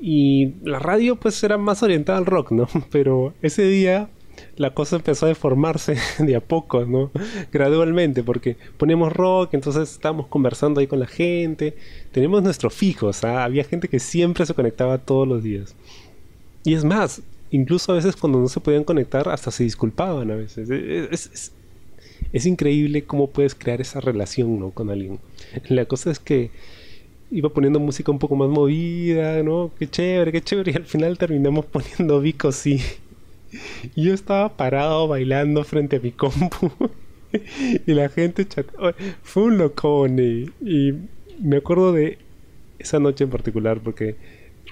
[0.00, 2.68] Y la radio pues era más orientada al rock, ¿no?
[2.90, 4.08] Pero ese día
[4.56, 7.10] la cosa empezó a deformarse de a poco, ¿no?
[7.52, 11.76] Gradualmente, porque poníamos rock, entonces estábamos conversando ahí con la gente,
[12.12, 13.44] tenemos nuestros fijos, ¿ah?
[13.44, 15.74] había gente que siempre se conectaba todos los días.
[16.64, 20.36] Y es más, incluso a veces cuando no se podían conectar, hasta se disculpaban a
[20.36, 20.68] veces.
[20.70, 21.52] Es, es,
[22.32, 24.70] es increíble cómo puedes crear esa relación, ¿no?
[24.70, 25.18] Con alguien.
[25.68, 26.50] La cosa es que
[27.30, 29.70] iba poniendo música un poco más movida, ¿no?
[29.78, 32.80] Qué chévere, qué chévere, y al final terminamos poniendo Vico sí
[33.94, 36.70] Y yo estaba parado bailando frente a mi compu.
[37.86, 38.66] y la gente chat...
[39.22, 40.18] Fue un locón.
[40.18, 40.94] Y, y,
[41.42, 42.18] me acuerdo de
[42.78, 44.16] esa noche en particular porque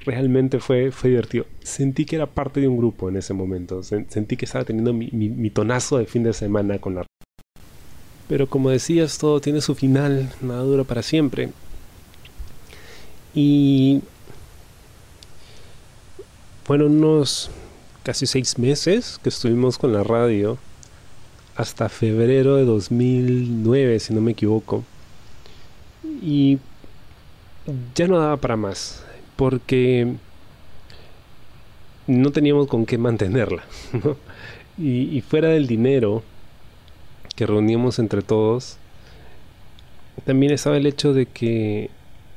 [0.05, 1.47] realmente fue, fue divertido.
[1.63, 3.83] Sentí que era parte de un grupo en ese momento.
[3.83, 7.07] Sentí que estaba teniendo mi, mi, mi tonazo de fin de semana con la...
[8.29, 11.51] Pero como decías, todo tiene su final, nada dura para siempre.
[13.37, 14.01] Y
[16.65, 17.51] fueron unos
[18.03, 20.57] casi seis meses que estuvimos con la radio
[21.55, 24.85] hasta febrero de 2009, si no me equivoco.
[26.23, 26.59] Y
[27.95, 29.05] ya no daba para más,
[29.37, 30.15] porque
[32.07, 33.65] no teníamos con qué mantenerla.
[34.79, 36.23] Y, y, fuera del dinero
[37.35, 38.77] que reuníamos entre todos,
[40.27, 41.89] también estaba el hecho de que,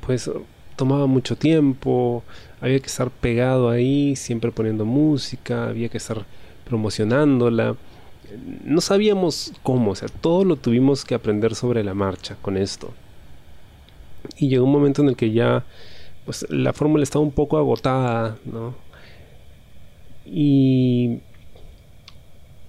[0.07, 0.31] pues,
[0.79, 2.23] tomaba mucho tiempo,
[2.61, 6.25] había que estar pegado ahí, siempre poniendo música, había que estar
[6.63, 7.75] promocionándola.
[8.63, 12.93] No sabíamos cómo, o sea, todo lo tuvimos que aprender sobre la marcha con esto.
[14.37, 15.65] Y llegó un momento en el que ya
[16.23, 18.73] pues la fórmula estaba un poco agotada, ¿no?
[20.25, 21.19] Y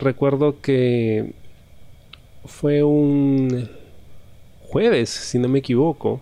[0.00, 1.32] recuerdo que
[2.44, 3.70] fue un
[4.62, 6.20] jueves, si no me equivoco,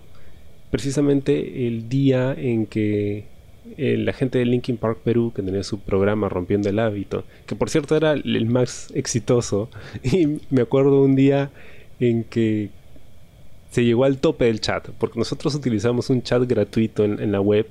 [0.71, 3.25] precisamente el día en que
[3.77, 7.71] la gente de Linkin Park Perú, que tenía su programa Rompiendo el Hábito, que por
[7.71, 9.69] cierto era el más exitoso,
[10.03, 11.51] y me acuerdo un día
[12.01, 12.71] en que
[13.71, 17.67] se llegó al tope del chat, porque nosotros utilizamos un chat gratuito en, la web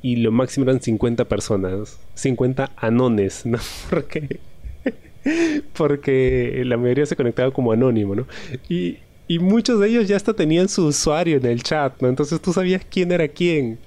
[0.00, 3.58] y lo máximo eran 50 personas, 50 anones, ¿no?
[3.90, 4.40] Porque,
[5.76, 8.26] porque la mayoría se conectaba como anónimo, ¿no?
[8.68, 8.98] Y,
[9.28, 12.08] y muchos de ellos ya hasta tenían su usuario en el chat, ¿no?
[12.08, 13.78] Entonces tú sabías quién era quién.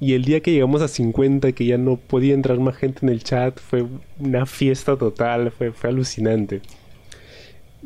[0.00, 3.08] Y el día que llegamos a 50, que ya no podía entrar más gente en
[3.08, 3.86] el chat, fue
[4.18, 6.60] una fiesta total, fue, fue alucinante.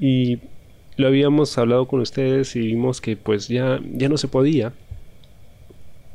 [0.00, 0.38] Y
[0.96, 4.72] lo habíamos hablado con ustedes y vimos que pues ya, ya no se podía.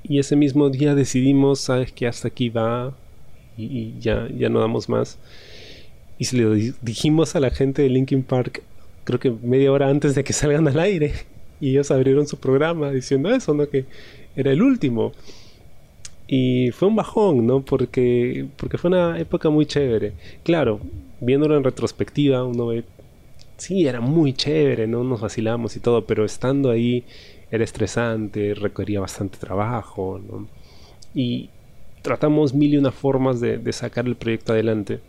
[0.04, 2.94] Y ese mismo día decidimos, sabes que hasta aquí va
[3.58, 5.18] y, ya, ya no damos más.
[6.18, 8.64] Y se le dijimos a la gente de Linkin Park,
[9.06, 11.14] creo que media hora antes de que salgan al aire.
[11.62, 13.70] Y ellos abrieron su programa diciendo eso, ¿no?
[13.70, 13.86] Que
[14.36, 15.14] era el último.
[16.28, 17.62] Y fue un bajón, ¿no?
[17.62, 20.14] Porque, porque fue una época muy chévere.
[20.44, 20.82] Claro,
[21.22, 22.84] viéndolo en retrospectiva, uno ve,
[23.58, 25.04] sí, era muy chévere, ¿no?
[25.04, 27.06] Nos vacilamos y todo, pero estando ahí
[27.52, 30.48] era estresante, requería bastante trabajo, ¿no?
[31.14, 31.50] Y
[32.02, 35.00] tratamos mil y una formas de, de sacar el proyecto adelante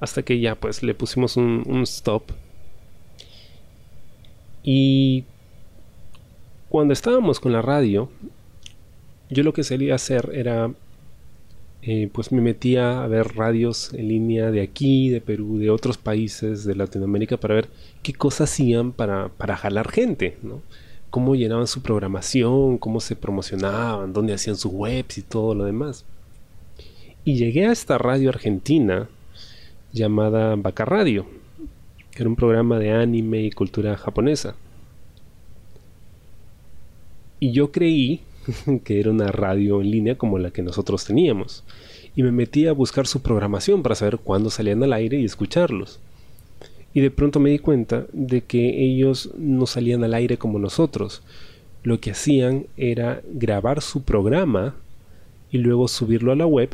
[0.00, 2.24] hasta que ya pues le pusimos un, stop.
[4.62, 5.24] Y
[6.68, 8.10] cuando estábamos con la radio,
[9.30, 10.72] yo lo que solía hacer era,
[11.82, 15.98] eh, pues me metía a ver radios en línea de aquí, de Perú, de otros
[15.98, 17.68] países de Latinoamérica para ver
[18.02, 20.62] qué cosas hacían para, para jalar gente, ¿no?
[21.10, 26.04] Cómo llenaban su programación, cómo se promocionaban, dónde hacían sus webs y todo lo demás.
[27.24, 29.08] Y llegué a esta radio argentina
[29.92, 31.26] llamada Baka Radio,
[32.10, 34.54] que era un programa de anime y cultura japonesa.
[37.40, 38.20] Y yo creí
[38.84, 41.64] que era una radio en línea como la que nosotros teníamos.
[42.14, 46.00] Y me metí a buscar su programación para saber cuándo salían al aire y escucharlos.
[46.94, 51.22] Y de pronto me di cuenta de que ellos no salían al aire como nosotros.
[51.82, 54.74] Lo que hacían era grabar su programa
[55.50, 56.70] y luego subirlo a la web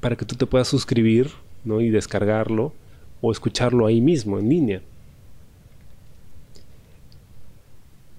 [0.00, 1.30] para que tú te puedas suscribir
[1.80, 2.72] y descargarlo
[3.20, 4.82] o escucharlo ahí mismo en línea.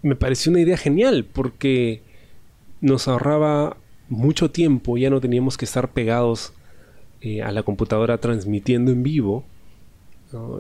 [0.02, 2.02] Me pareció una idea genial porque
[2.80, 6.54] nos ahorraba mucho tiempo, ya no teníamos que estar pegados
[7.22, 9.44] eh, a la computadora transmitiendo en vivo.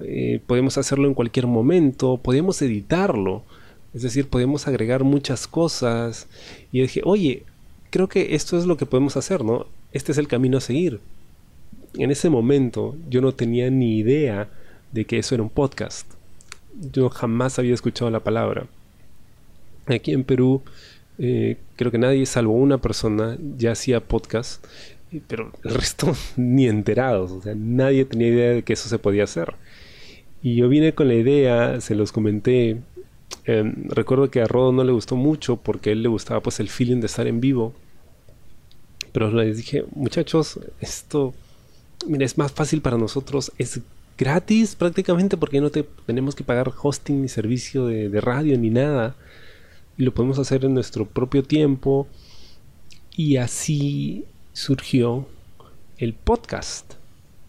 [0.01, 3.43] Eh, podemos hacerlo en cualquier momento, podemos editarlo,
[3.93, 6.27] es decir, podemos agregar muchas cosas.
[6.71, 7.43] Y dije, oye,
[7.91, 9.67] creo que esto es lo que podemos hacer, ¿no?
[9.93, 10.99] Este es el camino a seguir
[11.95, 14.49] en ese momento yo no tenía ni idea
[14.91, 16.09] de que eso era un podcast.
[16.91, 18.67] Yo jamás había escuchado la palabra.
[19.87, 20.61] Aquí en Perú,
[21.17, 24.63] eh, creo que nadie, salvo una persona, ya hacía podcast,
[25.27, 27.31] pero el resto ni enterados.
[27.31, 29.55] O sea, nadie tenía idea de que eso se podía hacer.
[30.41, 32.77] Y yo vine con la idea, se los comenté.
[33.45, 36.59] Em, recuerdo que a Rodo no le gustó mucho porque a él le gustaba pues
[36.59, 37.73] el feeling de estar en vivo.
[39.11, 41.33] Pero les dije, muchachos, esto
[42.07, 43.79] mira, es más fácil para nosotros, es
[44.17, 48.69] gratis prácticamente porque no te, tenemos que pagar hosting ni servicio de, de radio ni
[48.69, 49.15] nada.
[49.97, 52.07] Y lo podemos hacer en nuestro propio tiempo.
[53.15, 55.27] Y así surgió
[55.97, 56.93] el podcast.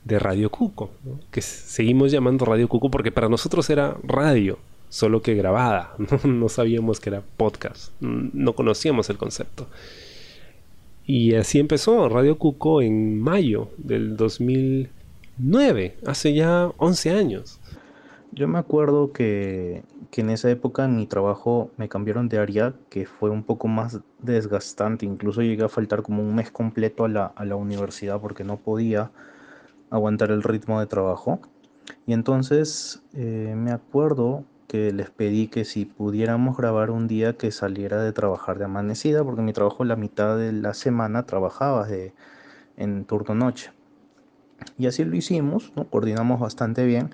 [0.05, 0.91] de Radio Cuco,
[1.31, 5.95] que seguimos llamando Radio Cuco porque para nosotros era radio, solo que grabada,
[6.25, 9.69] no sabíamos que era podcast, no conocíamos el concepto.
[11.13, 17.59] Y así empezó Radio Cuco en mayo del 2009, hace ya 11 años.
[18.31, 19.83] Yo me acuerdo que,
[20.13, 23.99] en esa época en mi trabajo me cambiaron de área, que fue un poco más
[24.21, 25.05] desgastante.
[25.05, 29.11] Incluso llegué a faltar como un mes completo a la, universidad porque no podía
[29.91, 31.41] aguantar el ritmo de trabajo.
[32.07, 37.51] Y entonces eh, me acuerdo que les pedí que si pudiéramos grabar un día que
[37.51, 42.15] saliera de trabajar de amanecida, porque mi trabajo la mitad de la semana trabajaba de,
[42.77, 43.73] en turno noche.
[44.79, 45.89] Y así lo hicimos, ¿no?
[45.89, 47.11] coordinamos bastante bien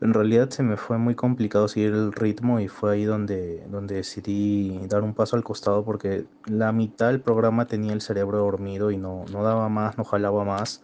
[0.00, 3.96] en realidad se me fue muy complicado seguir el ritmo y fue ahí donde, donde
[3.96, 8.90] decidí dar un paso al costado porque la mitad del programa tenía el cerebro dormido
[8.90, 10.82] y no, no daba más, no jalaba más.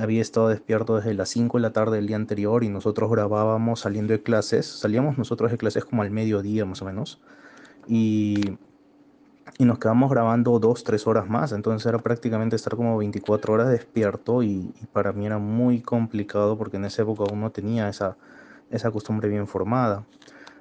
[0.00, 3.80] Había estado despierto desde las 5 de la tarde del día anterior y nosotros grabábamos
[3.80, 4.66] saliendo de clases.
[4.66, 7.20] Salíamos nosotros de clases como al mediodía más o menos.
[7.86, 8.56] Y
[9.58, 11.52] y nos quedamos grabando dos, tres horas más.
[11.52, 16.78] Entonces era prácticamente estar como 24 horas despierto y, para mí era muy complicado porque
[16.78, 18.16] en esa época uno tenía esa,
[18.70, 20.04] esa costumbre bien formada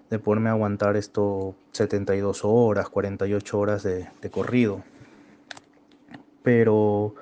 [0.09, 4.83] de poderme aguantar esto 72 horas, 48 horas de, de corrido.
[6.43, 7.15] Pero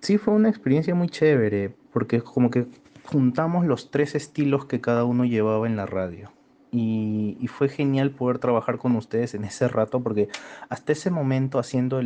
[0.00, 2.66] sí fue una experiencia muy chévere porque como que
[3.04, 6.30] juntamos los tres estilos que cada uno llevaba en la radio
[6.70, 10.28] y, fue genial poder trabajar con ustedes en ese rato porque
[10.68, 12.00] hasta ese momento haciendo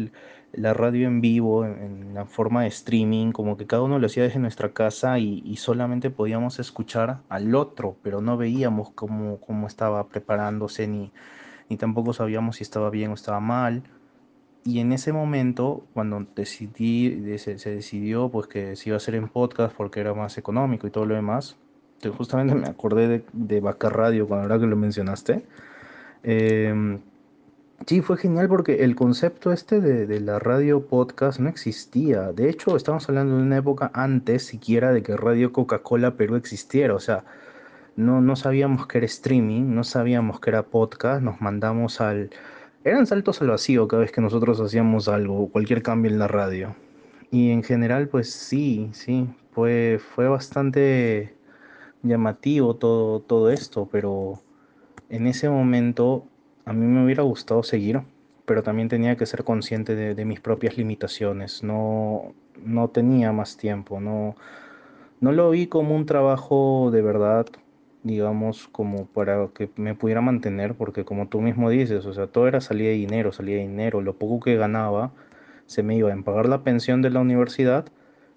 [0.53, 4.23] la radio en vivo, en, la forma de streaming, como que cada uno lo hacía
[4.23, 10.09] desde nuestra casa y, solamente podíamos escuchar al otro, pero no veíamos cómo, cómo estaba
[10.09, 11.13] preparándose ni,
[11.69, 13.83] ni tampoco sabíamos si estaba bien o estaba mal.
[14.65, 19.29] Y en ese momento, cuando decidí, se, decidió pues que se iba a hacer en
[19.29, 21.57] podcast porque era más económico y todo lo demás,
[22.17, 25.45] justamente me acordé de, de Vaca Radio cuando ahora que lo mencionaste.
[26.23, 27.01] Em,
[27.87, 32.33] sí, fue genial porque el concepto este de, la radio podcast no existía.
[32.33, 36.95] De hecho, estamos hablando de una época antes siquiera de que Radio Coca-Cola Perú existiera.
[36.95, 37.25] O sea,
[37.97, 42.31] no, no sabíamos que era streaming, no sabíamos que era podcast, nos mandamos al...
[42.85, 46.75] Eran saltos al vacío cada vez que nosotros hacíamos algo, cualquier cambio en la radio.
[47.31, 51.35] Y en general, pues sí, sí, fue, fue bastante
[52.03, 54.43] llamativo todo, todo esto, pero
[55.09, 56.27] en ese momento
[56.65, 58.03] a mí me hubiera gustado seguir,
[58.47, 61.63] pero también tenía que ser consciente de, mis propias limitaciones.
[61.63, 64.35] No, no tenía más tiempo, no,
[65.21, 67.47] no lo vi como un trabajo de verdad,
[68.03, 72.49] digamos, como para que me pudiera mantener, porque como tú mismo dices, o sea, todo
[72.49, 75.13] era salida de dinero, salida de dinero, lo poco que ganaba
[75.67, 77.87] se me iba en pagar la pensión de la universidad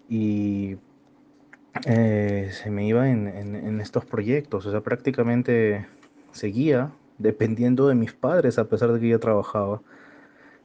[0.07, 0.77] y
[1.85, 5.85] eh, se me iba en, estos proyectos, o sea, prácticamente
[6.31, 9.81] seguía dependiendo de mis padres a pesar de que yo trabajaba.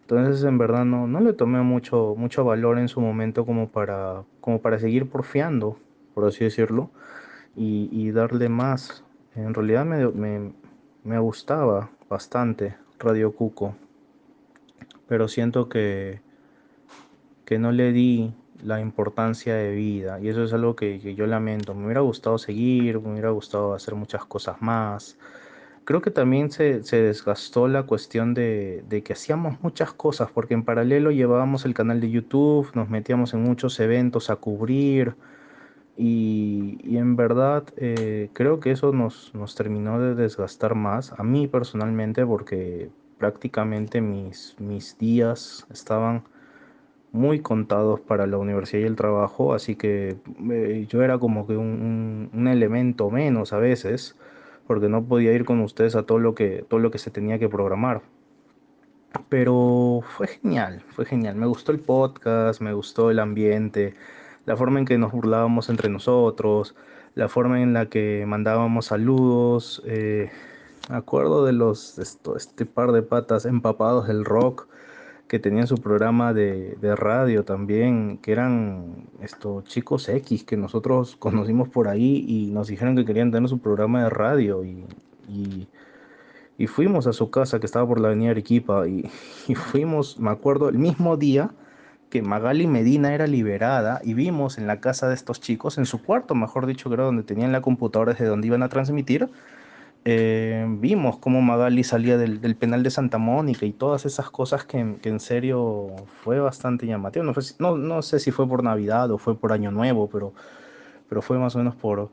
[0.02, 4.24] Entonces, en verdad, no, no le tomé mucho, mucho valor en su momento como para,
[4.40, 5.78] como para seguir porfiando,
[6.14, 6.90] por así decirlo,
[7.62, 9.04] y, darle más.
[9.34, 10.52] En realidad me,
[11.04, 13.74] me gustaba bastante Radio Cuco,
[15.06, 16.20] pero siento que,
[17.44, 18.32] que no le di
[18.62, 21.74] la importancia de vida y eso es algo que, yo lamento.
[21.74, 25.18] Me hubiera gustado seguir, me hubiera gustado hacer muchas cosas más.
[25.84, 31.10] Creo que también se, desgastó la cuestión de, que hacíamos muchas cosas, porque en paralelo
[31.10, 35.14] llevábamos el canal de YouTube, nos metíamos en muchos eventos a cubrir
[36.02, 41.46] y, en verdad eh, creo que eso nos, nos terminó de desgastar más, a mí
[41.46, 42.88] personalmente, porque
[43.18, 46.22] prácticamente mis, mis días estaban
[47.12, 50.16] muy contados para la universidad y el trabajo, así que
[50.50, 54.16] eh, yo era como que un, elemento menos a veces,
[54.66, 57.38] porque no podía ir con ustedes a todo lo que, todo lo que se tenía
[57.38, 58.00] que programar.
[59.28, 61.34] Pero fue genial, fue genial.
[61.34, 63.94] Me gustó el podcast, me gustó el ambiente,
[64.46, 66.74] la forma en que nos burlábamos entre nosotros,
[67.14, 69.82] la forma en la que mandábamos saludos.
[69.86, 70.30] Eh,
[70.88, 74.66] me acuerdo de los, este par de patas empapados del rock
[75.28, 81.68] que tenían su programa de, radio también, que eran estos chicos X que nosotros conocimos
[81.68, 84.84] por ahí y nos dijeron que querían tener su programa de radio y,
[85.28, 89.08] y, fuimos a su casa que estaba por la avenida Arequipa y
[89.54, 91.50] fuimos, me acuerdo, el mismo día
[92.10, 96.02] que Magali Medina era liberada y vimos en la casa de estos chicos, en su
[96.02, 99.28] cuarto, mejor dicho, que era donde tenían la computadora desde donde iban a transmitir,
[100.04, 104.78] eh, vimos cómo Magali salía del, penal de Santa Mónica y todas esas cosas que,
[104.78, 105.88] en serio
[106.22, 107.24] fue bastante llamativo.
[107.58, 110.32] No, no, sé si fue por Navidad o fue por Año Nuevo, pero
[111.10, 112.08] pero fue más o menos por,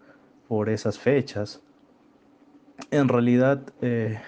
[0.48, 1.62] por esas fechas.
[2.90, 4.20] En realidad, eh,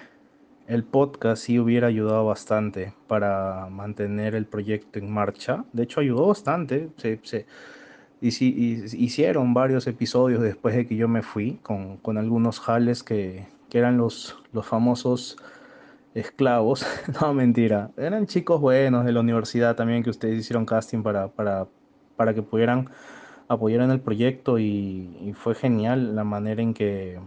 [0.70, 5.64] el podcast sí hubiera ayudado bastante para mantener el proyecto en marcha.
[5.72, 6.90] De hecho, ayudó bastante.
[6.96, 7.46] Se, se
[8.20, 13.78] hicieron varios episodios después de que yo me fui, con, con algunos jales que, que
[13.78, 15.36] eran los, los famosos
[16.14, 16.86] esclavos.
[17.20, 17.90] no, mentira.
[17.96, 21.66] Eran chicos buenos de la universidad también que ustedes hicieron casting para, para,
[22.14, 22.90] para que pudieran
[23.48, 27.18] apoyar en el proyecto y, fue genial la manera en que,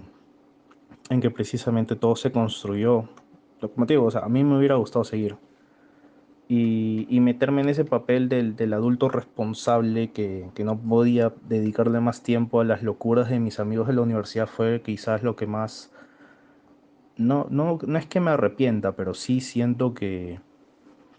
[1.09, 3.09] en que precisamente todo se construyó.
[3.71, 5.37] Como te digo, o sea, a mí me hubiera gustado seguir.
[6.47, 11.99] Y, y meterme en ese papel del, del adulto responsable que, que, no podía dedicarle
[12.01, 15.47] más tiempo a las locuras de mis amigos de la universidad fue quizás lo que
[15.47, 15.93] más
[17.17, 20.39] no, no, no es que me arrepienta, pero sí siento que,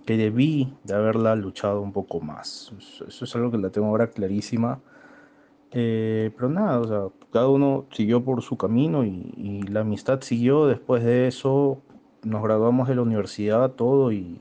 [0.06, 2.72] que debí de haberla luchado un poco más.
[3.06, 4.80] Eso, es algo que la tengo ahora clarísima.
[5.70, 10.66] Eh, pero nada, o sea, cada uno siguió por su camino y, la amistad siguió.
[10.66, 11.80] Después de eso
[12.24, 14.40] nos graduamos de la universidad, todo y,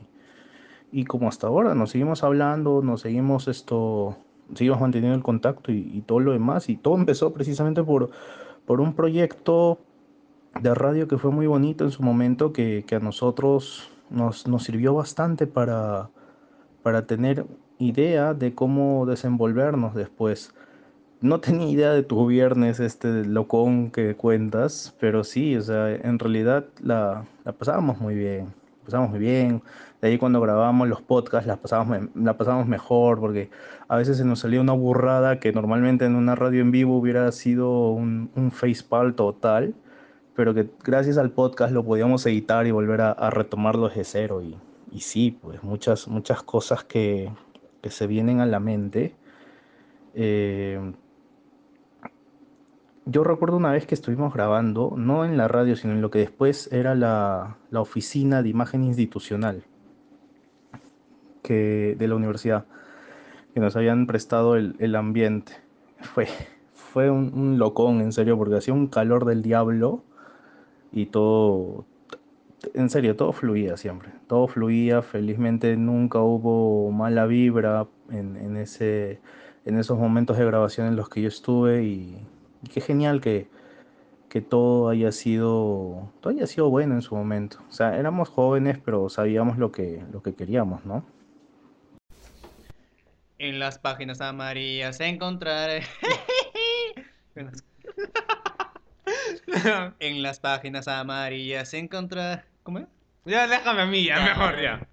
[0.94, 4.16] y como hasta ahora nos seguimos hablando, nos seguimos esto,
[4.54, 6.68] seguimos manteniendo el contacto y, todo lo demás.
[6.68, 8.10] Y todo empezó precisamente por,
[8.64, 9.80] por un proyecto
[10.60, 14.94] de radio que fue muy bonito en su momento, que, a nosotros nos, nos, sirvió
[14.94, 16.10] bastante para,
[16.84, 17.44] para tener
[17.78, 20.54] idea de cómo desenvolvernos después.
[21.20, 26.18] No tenía idea de tu viernes, este locón que cuentas, pero sí, o sea, en
[26.18, 28.52] realidad la, la pasábamos muy bien,
[28.84, 29.62] pasábamos muy bien.
[30.02, 33.48] De ahí cuando grabábamos los podcasts la pasábamos, la pasábamos mejor, porque
[33.88, 37.30] a veces se nos salía una burrada que normalmente en una radio en vivo hubiera
[37.32, 39.74] sido un, un facepal total
[40.34, 44.42] pero que gracias al podcast lo podíamos editar y volver a, retomarlo desde cero.
[44.42, 44.56] Y,
[44.90, 47.30] y, sí, pues muchas, muchas cosas que,
[47.80, 49.14] que se vienen a la mente.
[50.14, 50.92] Eh,
[53.06, 56.20] yo recuerdo una vez que estuvimos grabando, no en la radio, sino en lo que
[56.20, 59.64] después era la, oficina de imagen institucional
[61.42, 62.64] que, de la universidad,
[63.52, 65.52] que nos habían prestado el, ambiente.
[66.00, 66.28] Fue,
[66.72, 70.02] fue un, un, locón, en serio, porque hacía un calor del diablo
[70.90, 71.84] y todo,
[72.72, 79.20] en serio, todo fluía siempre, todo fluía, felizmente nunca hubo mala vibra en, ese,
[79.66, 82.16] en esos momentos de grabación en los que yo estuve y,
[82.64, 83.48] qué genial que,
[84.28, 87.58] que todo haya sido todo haya sido bueno en su momento.
[87.68, 91.04] O sea, éramos jóvenes, pero sabíamos lo que, lo que queríamos, ¿no?
[93.38, 95.82] En las páginas amarillas encontrar
[99.98, 102.44] en las páginas amarillas encontrar.
[102.62, 102.86] ¿Cómo es?
[103.24, 104.86] Ya, déjame a mí, ya, mejor, ya.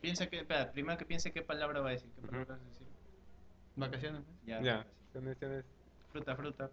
[0.00, 2.10] Piensa que, espera, primero que piense qué palabra va a decir.
[2.14, 2.86] ¿Qué palabra a decir?
[3.76, 4.22] ¿Vacaciones?
[4.44, 4.60] Ya.
[4.60, 4.86] Ya.
[5.14, 5.64] Vacaciones.
[6.10, 6.70] Fruta, fruta,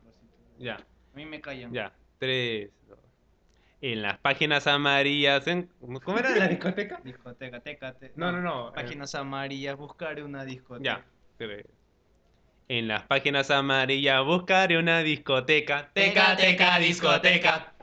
[0.58, 0.76] Ya.
[0.76, 1.72] A mí me callan.
[1.74, 1.94] Ya.
[2.18, 3.00] Tres, dos.
[3.82, 5.46] En las páginas amarillas.
[5.48, 5.70] En...
[6.04, 7.00] ¿Cómo era la discoteca?
[7.04, 8.14] Discoteca, teca, te...
[8.16, 8.74] No, no, no.
[8.74, 10.84] Páginas amarillas, buscar una discoteca.
[10.84, 11.06] Ya.
[11.38, 11.66] Tres.
[12.68, 15.92] En las páginas amarillas buscaré una discoteca.
[15.94, 17.74] Teca, teca, discoteca.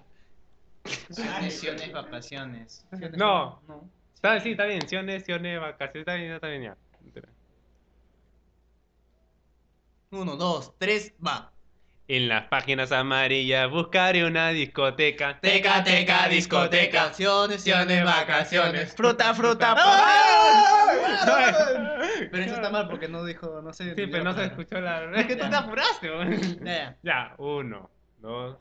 [1.51, 2.85] Siones, vacaciones.
[3.16, 3.62] No.
[3.68, 3.89] no.
[4.14, 4.87] Está, sí, está bien.
[4.89, 6.01] Siones, siones, vacaciones.
[6.01, 6.77] Está bien, está bien ya.
[10.11, 11.51] Uno, dos, tres, va.
[12.09, 15.38] En las páginas amarillas buscaré una discoteca.
[15.40, 17.05] Teca, teca, discoteca.
[17.05, 18.94] Vacaciones, vacaciones.
[18.94, 19.74] Fruta, fruta.
[22.30, 23.94] Pero eso está mal porque no dijo, no sé.
[23.94, 25.05] Sí, pero no se escuchó la.
[25.18, 26.11] Es que tú te apuraste,
[26.64, 28.59] Ya, ya, uno, dos.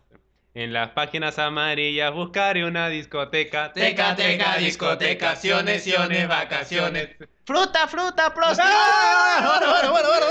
[0.54, 3.72] En las páginas amarillas buscaré una discoteca.
[3.72, 5.28] Teca, teca, discoteca.
[5.28, 7.10] Vacaciones, vacaciones.
[7.46, 8.62] Fruta, fruta, prosti.
[8.62, 10.26] Bueno, bueno, bueno, bueno,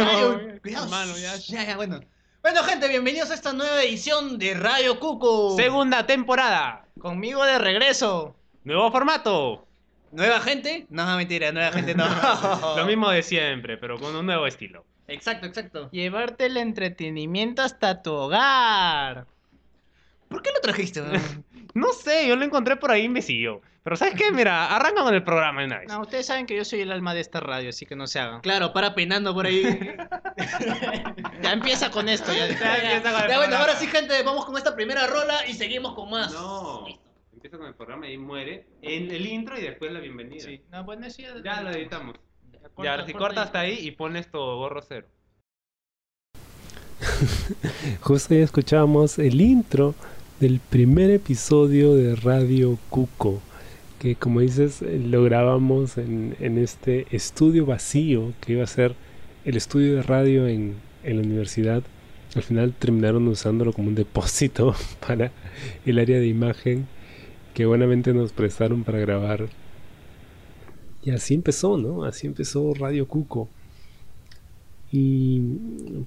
[0.00, 0.60] bueno.
[0.62, 1.16] Cuidado.
[1.18, 1.36] ya.
[1.36, 2.00] Ya, ya, bueno.
[2.40, 5.54] Bueno, gente, bienvenidos a esta nueva edición de Radio Cuco.
[5.56, 6.86] Segunda temporada.
[6.98, 8.34] Conmigo de regreso.
[8.64, 9.66] Nuevo formato.
[10.10, 10.86] ¿Nueva gente?
[10.88, 12.06] No, mentira, nueva gente no.
[12.76, 14.86] Lo mismo de siempre, pero con un nuevo estilo.
[15.08, 15.90] Exacto, exacto.
[15.90, 19.26] Llevarte el entretenimiento hasta tu hogar.
[20.28, 21.02] ¿Por qué lo trajiste?
[21.74, 23.60] no sé, yo lo encontré por ahí y me siguió.
[23.84, 24.32] Pero ¿sabes qué?
[24.32, 25.88] Mira, arranca con el programa una vez.
[25.88, 28.18] No, ustedes saben que yo soy el alma de esta radio, así que no se
[28.18, 28.40] hagan.
[28.40, 29.62] Claro, para peinando por ahí.
[31.42, 32.32] ya empieza con esto.
[32.32, 36.32] Ya, ya, bueno, ahora sí, gente, vamos con esta primera rola y seguimos con más.
[36.32, 36.86] No.
[37.34, 40.42] Empieza con el programa y muere en el intro y después la bienvenida.
[40.42, 42.16] Sí, no, bueno, sí, ya lo editamos.
[42.82, 45.06] Ya, ahora si cortas hasta ahí y pones tu gorro cero.
[48.00, 49.94] Justo ya escuchábamos el intro
[50.40, 53.40] del primer episodio de Radio Cuco,
[53.98, 58.94] que como dices lo grabamos en, en este estudio vacío que iba a ser
[59.44, 61.82] el estudio de radio en, en la universidad,
[62.34, 64.74] al final terminaron usándolo como un depósito
[65.06, 65.30] para
[65.86, 66.86] el área de imagen
[67.52, 69.48] que buenamente nos prestaron para grabar.
[71.04, 72.04] Y así empezó, ¿no?
[72.04, 73.48] Así empezó Radio Cuco.
[74.90, 75.40] Y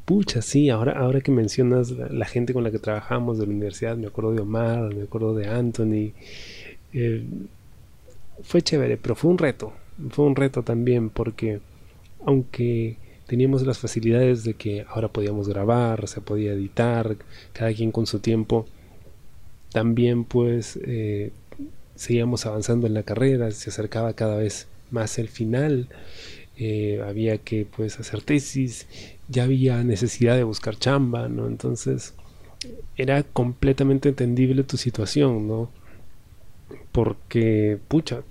[0.05, 3.97] pucha, sí, ahora, ahora que mencionas la, gente con la que trabajamos de la universidad,
[3.97, 6.13] me acuerdo de Omar, me acuerdo de Anthony.
[6.93, 7.25] Eh,
[8.43, 9.73] fue chévere, pero fue un reto.
[10.09, 11.59] Fue un reto también porque
[12.25, 17.17] aunque teníamos las facilidades de que ahora podíamos grabar, se podía editar,
[17.53, 18.65] cada quien con su tiempo,
[19.71, 21.31] también pues eh,
[21.95, 25.89] seguíamos avanzando en la carrera, se acercaba cada vez más el final,
[26.57, 28.87] eh, había que pues hacer tesis,
[29.27, 31.47] ya había necesidad de buscar chamba, ¿no?
[31.47, 32.13] Entonces
[32.95, 35.69] era completamente entendible tu situación, ¿no?
[36.91, 38.23] Porque, pucha,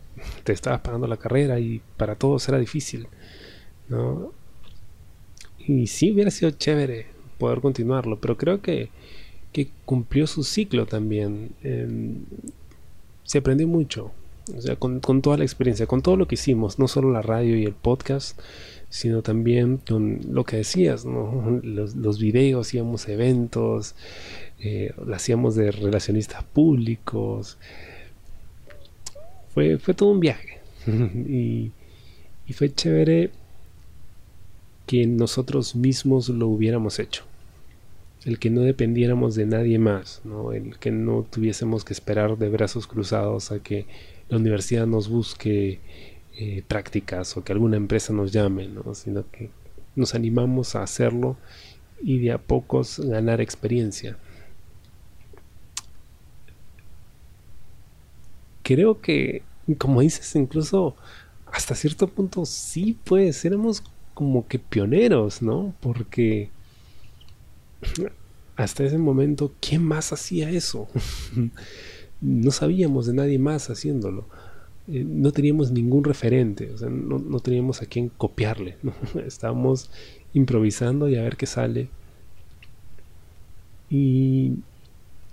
[0.44, 3.06] te estabas pagando la carrera y para todos era difícil,
[3.88, 4.32] ¿no?
[5.58, 7.06] Y sí hubiera sido chévere
[7.38, 8.90] poder continuarlo, pero creo que,
[9.52, 11.50] que cumplió su ciclo también.
[13.24, 14.12] se aprendió mucho,
[14.54, 17.56] o sea, con, toda la experiencia, con todo lo que hicimos, no solo la radio
[17.56, 18.38] y el podcast,
[18.88, 21.60] sino también con lo que decías, ¿no?
[21.62, 23.94] los, videos, hacíamos eventos,
[24.60, 27.58] eh, hacíamos de relacionistas públicos.
[29.52, 31.72] Fue, fue todo un viaje y,
[32.46, 33.30] y fue chévere
[34.86, 37.24] que nosotros mismos lo hubiéramos hecho.
[38.24, 40.52] El que no dependiéramos de nadie más, ¿no?
[40.52, 43.86] el que no tuviésemos que esperar de brazos cruzados a que
[44.28, 45.80] la universidad nos busque
[46.38, 48.94] eh, prácticas o que alguna empresa nos llame, ¿no?
[48.94, 49.50] sino que
[49.94, 51.36] nos animamos a hacerlo
[52.02, 54.18] y de a pocos ganar experiencia.
[58.62, 59.42] Creo que,
[59.78, 60.96] como dices, incluso
[61.46, 65.74] hasta cierto punto sí, pues éramos como que pioneros, ¿no?
[65.80, 66.50] Porque
[68.56, 70.88] hasta ese momento, ¿quién más hacía eso?
[72.20, 74.26] no sabíamos de nadie más haciéndolo.
[74.88, 78.76] Eh, no teníamos ningún referente, o sea, no, teníamos a quién copiarle.
[79.26, 79.90] Estábamos
[80.32, 81.88] improvisando y a ver qué sale.
[83.90, 84.52] Y,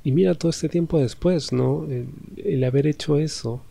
[0.03, 1.87] y mira, todo este tiempo después, ¿no?
[2.37, 3.61] El, haber hecho eso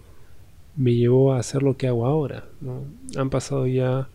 [0.76, 2.84] me llevó a hacer lo que hago ahora, ¿no?
[3.16, 4.08] Han pasado ya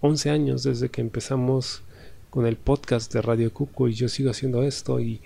[0.00, 1.82] 11 años desde que empezamos
[2.30, 5.20] con el podcast de Radio Cuco y yo sigo haciendo esto y,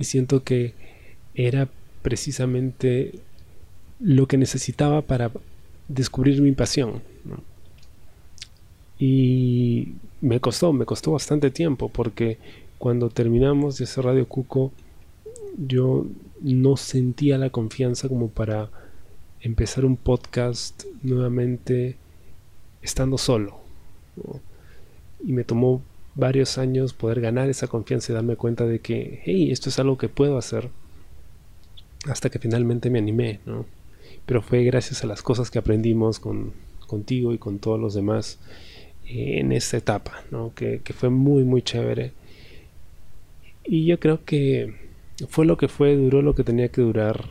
[0.00, 0.74] siento que
[1.34, 1.68] era
[2.06, 3.18] precisamente
[3.98, 5.32] lo que necesitaba para
[5.88, 7.02] descubrir mi pasión.
[8.96, 12.38] Y me costó, me costó bastante tiempo porque
[12.78, 14.70] cuando terminamos de hacer Radio Cuco
[15.58, 16.06] yo
[16.40, 18.70] no sentía la confianza como para
[19.40, 21.96] empezar un podcast nuevamente
[22.82, 23.58] estando solo.
[25.24, 25.82] Y me tomó
[26.14, 29.98] varios años poder ganar esa confianza y darme cuenta de que, hey, esto es algo
[29.98, 30.70] que puedo hacer.
[32.08, 33.66] Hasta que finalmente me animé, ¿no?
[34.26, 36.52] Pero fue gracias a las cosas que aprendimos con,
[36.86, 38.38] contigo y con todos los demás
[39.06, 40.52] eh, en esta etapa, ¿no?
[40.54, 42.12] Que, que fue muy, muy chévere.
[43.64, 44.74] Y yo creo que
[45.28, 47.30] fue lo que fue, duró lo que tenía que durar.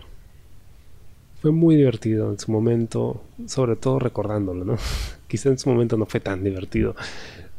[1.41, 4.78] Fue muy divertido en su momento, sobre todo recordándolo, ¿no?
[5.28, 6.95] Quizá en su momento no fue tan divertido,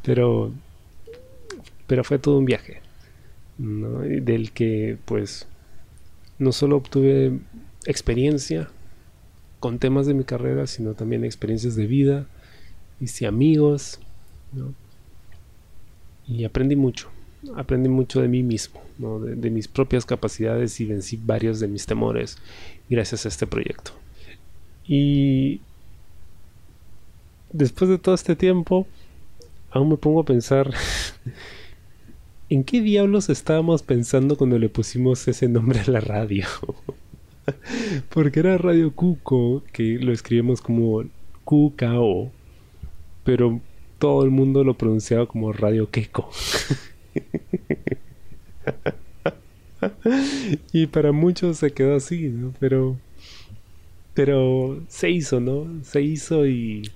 [0.03, 0.53] pero,
[1.87, 2.81] pero fue todo un viaje,
[3.59, 5.47] del que pues
[6.39, 7.39] no solo obtuve
[7.87, 8.69] experiencia
[9.61, 12.27] con temas de mi carrera, sino también experiencias de vida,
[13.01, 14.01] hice amigos,
[16.27, 17.09] y aprendí mucho,
[17.57, 21.87] aprendí mucho de mí mismo, de, de mis propias capacidades y vencí varios de mis
[21.87, 22.39] temores
[22.89, 23.93] gracias a este proyecto.
[24.87, 25.61] Y
[27.53, 28.87] después de todo este tiempo,
[29.71, 30.73] aún me pongo a pensar
[32.49, 36.47] en qué diablos estábamos pensando cuando le pusimos ese nombre a la radio.
[38.11, 41.05] Porque era Radio Cuco, que lo escribimos como
[41.45, 42.31] QKO,
[43.25, 43.61] pero
[43.99, 46.31] todo el mundo lo pronunciaba como Radio Queco.
[50.73, 52.53] y para muchos se quedó así, ¿no?
[52.59, 52.97] Pero
[54.15, 55.67] pero se hizo, ¿no?
[55.85, 56.91] Se hizo y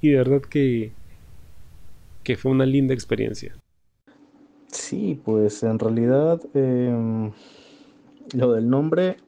[0.00, 0.92] y de verdad que,
[2.26, 3.56] que fue una linda experiencia.
[4.66, 7.30] Sí, pues en realidad em,
[8.34, 9.18] lo del nombre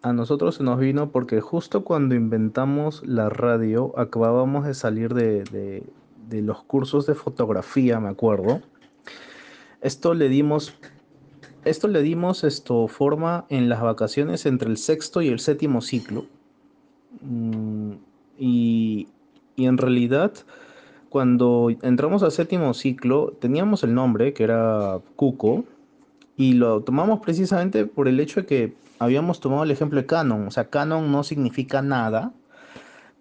[0.00, 5.82] a nosotros se nos vino porque justo cuando inventamos la radio acabábamos de salir de,
[6.28, 8.60] de los cursos de fotografía, me acuerdo.
[9.80, 10.78] Esto le dimos
[11.64, 16.26] esto le dimos esto forma en las vacaciones entre el sexto y el séptimo ciclo.
[17.22, 17.94] Mm,
[18.38, 19.08] y
[19.56, 20.32] y en realidad,
[21.14, 25.64] cuando entramos al séptimo ciclo, teníamos el nombre, que era Cuco,
[26.36, 30.48] y lo tomamos precisamente por el hecho de que habíamos tomado el ejemplo de Canon.
[30.48, 32.32] O sea, Canon no significa nada,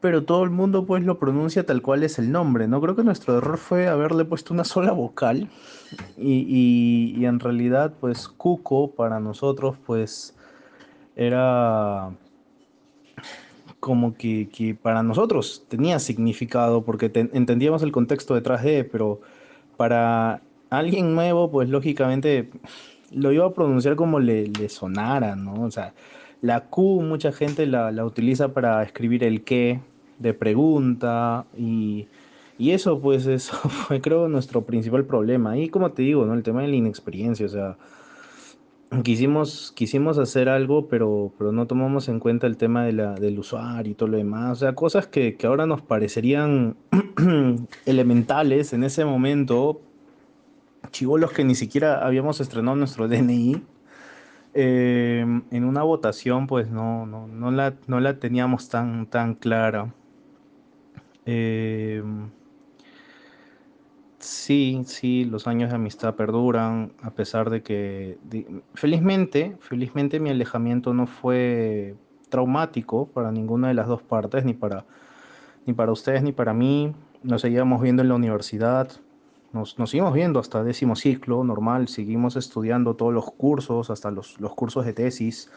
[0.01, 2.81] pero todo el mundo pues lo pronuncia tal cual es el nombre, ¿no?
[2.81, 5.47] Creo que nuestro error fue haberle puesto una sola vocal
[6.17, 10.35] y, y en realidad pues Cuco para nosotros pues
[11.15, 12.09] era
[13.83, 19.19] como que, que, para nosotros tenía significado porque entendíamos el contexto detrás de, pero
[19.75, 22.49] para alguien nuevo, pues lógicamente
[23.11, 25.63] lo iba a pronunciar como le, le sonara, ¿no?
[25.63, 25.93] O sea,
[26.41, 29.81] la Q mucha gente la, la utiliza para escribir el qué
[30.17, 32.07] de pregunta y,
[32.57, 35.57] y, eso pues eso fue creo nuestro principal problema.
[35.57, 36.35] Y como te digo, ¿no?
[36.35, 37.75] El tema de la inexperiencia, o sea,
[39.01, 43.39] quisimos, quisimos hacer algo, pero, pero no tomamos en cuenta el tema de la, del
[43.39, 44.51] usuario y todo lo demás.
[44.51, 46.75] O sea, cosas que, que ahora nos parecerían
[47.85, 49.81] elementales en ese momento.
[50.91, 53.63] Chivolos que ni siquiera habíamos estrenado nuestro DNI.
[54.55, 59.93] Eh, en una votación, pues no, no, no, la, no la teníamos tan, tan clara.
[61.25, 62.03] Eh,
[64.23, 68.17] Sí, sí, los años de amistad perduran, a pesar de que,
[68.73, 71.95] felizmente, felizmente mi alejamiento no fue
[72.29, 74.85] traumático para ninguna de las dos partes, ni para,
[75.65, 76.95] ni para ustedes ni para mí.
[77.21, 78.89] Nos seguíamos viendo en la universidad,
[79.51, 84.39] nos, nos seguimos viendo hasta décimo ciclo, normal, seguimos estudiando todos los cursos, hasta los,
[84.39, 85.51] los cursos de tesis.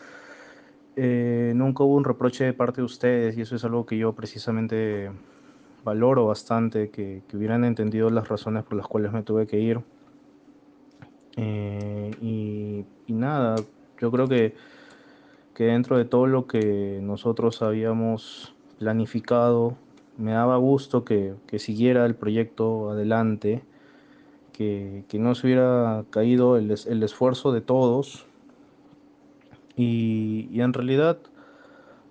[0.97, 4.13] Eh, nunca hubo un reproche de parte de ustedes y eso es algo que yo
[4.13, 5.13] precisamente
[5.87, 9.81] valoro bastante que, que, hubieran entendido las razones por las cuales me tuve que ir.
[11.37, 13.55] Eh, y, y, nada,
[14.01, 14.57] yo creo que,
[15.55, 19.77] que dentro de todo lo que nosotros habíamos planificado,
[20.19, 23.63] me daba gusto que, que siguiera el proyecto adelante,
[24.53, 28.27] que, que no se hubiera caído el, el esfuerzo de todos.
[29.77, 31.19] Y, y en realidad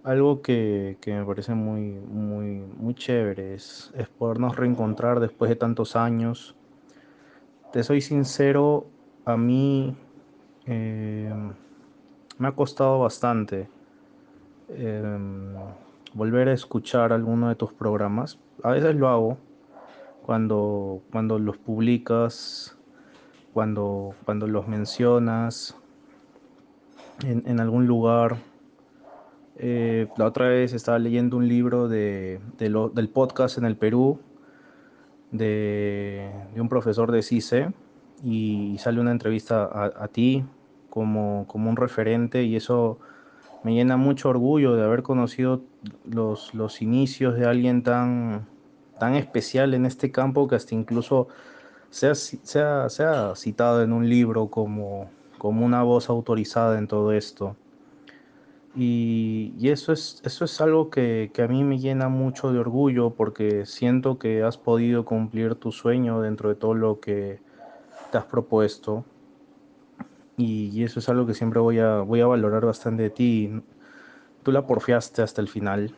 [0.06, 5.56] algo que, que, me parece muy, muy, muy chévere es, es, podernos reencontrar después de
[5.56, 6.56] tantos años.
[7.74, 8.86] Te soy sincero,
[9.26, 9.98] a mí
[10.68, 11.34] eh,
[12.38, 13.68] me ha costado bastante
[14.70, 15.18] eh,
[16.14, 18.38] volver a escuchar alguno de tus programas.
[18.62, 19.38] A veces lo hago
[20.22, 22.78] cuando, cuando los publicas,
[23.54, 25.76] cuando, cuando los mencionas
[27.24, 28.38] en, en algún lugar
[29.58, 34.20] eh, la otra vez estaba leyendo un libro de, del podcast en el Perú
[35.32, 37.72] de, un profesor de CICE
[38.24, 40.44] y sale una entrevista a, ti
[40.90, 43.00] como, un referente y eso
[43.64, 45.62] me llena mucho orgullo de haber conocido
[46.06, 48.48] los, inicios de alguien tan,
[49.16, 51.30] especial en este campo que hasta incluso
[51.90, 52.10] se
[52.60, 55.10] ha, citado en un libro como
[55.42, 57.56] una voz autorizada en todo esto.
[58.76, 63.12] Y, eso, es, eso es algo que, que, a mí me llena mucho de orgullo
[63.12, 67.40] porque siento que has podido cumplir tu sueño dentro de todo lo que
[68.12, 69.06] te has propuesto.
[70.38, 73.52] Y, eso es algo que siempre voy a, voy a valorar bastante de ti.
[74.44, 75.96] Tú la porfiaste hasta el final,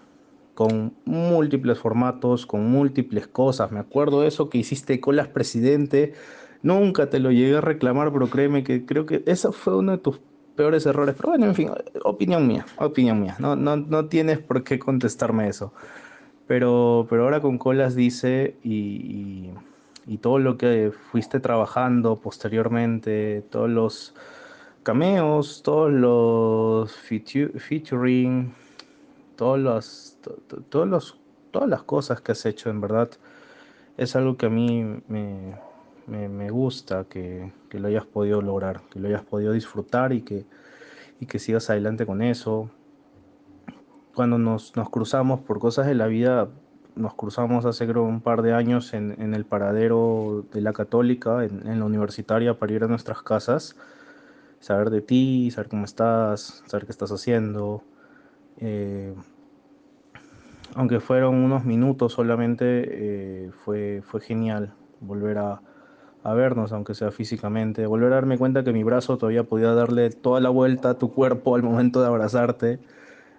[0.53, 3.71] con múltiples formatos, con múltiples cosas.
[3.71, 6.13] Me acuerdo de eso que hiciste colas presidente.
[6.61, 9.97] Nunca te lo llegué a reclamar, pero créeme que creo que esa fue uno de
[9.99, 10.19] tus
[10.57, 11.15] peores errores.
[11.15, 11.71] Pero bueno, en fin,
[12.03, 13.37] opinión mía, opinión mía.
[13.39, 15.71] No, no, no tienes por qué contestarme eso.
[16.47, 19.53] Pero, pero ahora con Colas dice y, y,
[20.07, 24.15] y, todo lo que fuiste trabajando posteriormente, todos los
[24.83, 28.53] cameos, todos los featuring,
[29.35, 31.19] todos los, to, to, todos los,
[31.51, 33.09] todas las cosas que has hecho, en verdad,
[33.97, 35.55] es algo que a mí me,
[36.07, 40.45] me, gusta que, que, lo hayas podido lograr, que lo hayas podido disfrutar y que,
[41.19, 42.69] y que sigas adelante con eso.
[44.15, 46.47] Cuando nos, nos, cruzamos por cosas de la vida,
[46.95, 51.43] nos cruzamos hace creo un par de años en, en el paradero de la católica,
[51.43, 53.75] en, en, la universitaria, para ir a nuestras casas,
[54.59, 57.83] saber de ti, saber cómo estás, saber qué estás haciendo.
[58.59, 59.13] Eh,
[60.73, 65.61] aunque fueron unos minutos solamente, eh, fue, fue genial volver a,
[66.27, 70.09] a vernos, aunque sea físicamente, volver a darme cuenta que mi brazo todavía podía darle
[70.09, 72.79] toda la vuelta a tu cuerpo al momento de abrazarte.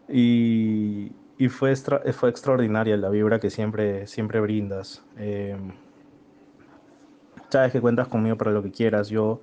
[0.08, 5.04] Y, y fue, extra, fue extraordinaria la vibra que siempre, siempre brindas.
[5.18, 5.54] Eh,
[7.50, 9.10] sabes que cuentas conmigo para lo que quieras.
[9.10, 9.42] Yo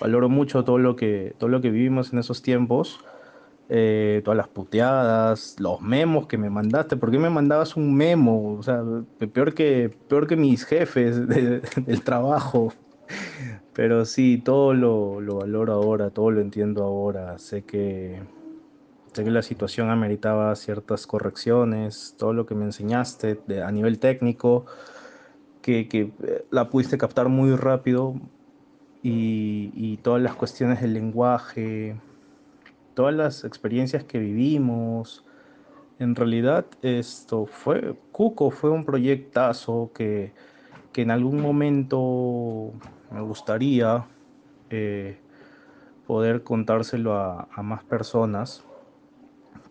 [0.00, 3.00] valoro mucho todo lo que, todo lo que vivimos en esos tiempos.
[3.68, 6.96] Eh, todas las puteadas, los memos que me mandaste.
[6.96, 8.56] ¿Por qué me mandabas un memo?
[8.58, 8.82] O sea,
[9.32, 12.72] peor que, peor que mis jefes del trabajo.
[13.72, 17.38] Pero sí, todo lo, lo, valoro ahora, todo lo entiendo ahora.
[17.38, 18.22] Sé que,
[19.12, 24.66] sé que la situación ameritaba ciertas correcciones, todo lo que me enseñaste a nivel técnico,
[25.60, 28.14] que, que, eh, la pudiste captar muy rápido
[29.02, 31.96] y, y todas las cuestiones del lenguaje,
[32.96, 35.22] todas las experiencias que vivimos.
[35.98, 40.32] En realidad esto fue, Cuco fue un proyectazo que,
[40.92, 42.72] que en algún momento
[43.10, 44.06] me gustaría
[44.70, 45.18] eh,
[46.06, 48.64] poder contárselo a, más personas,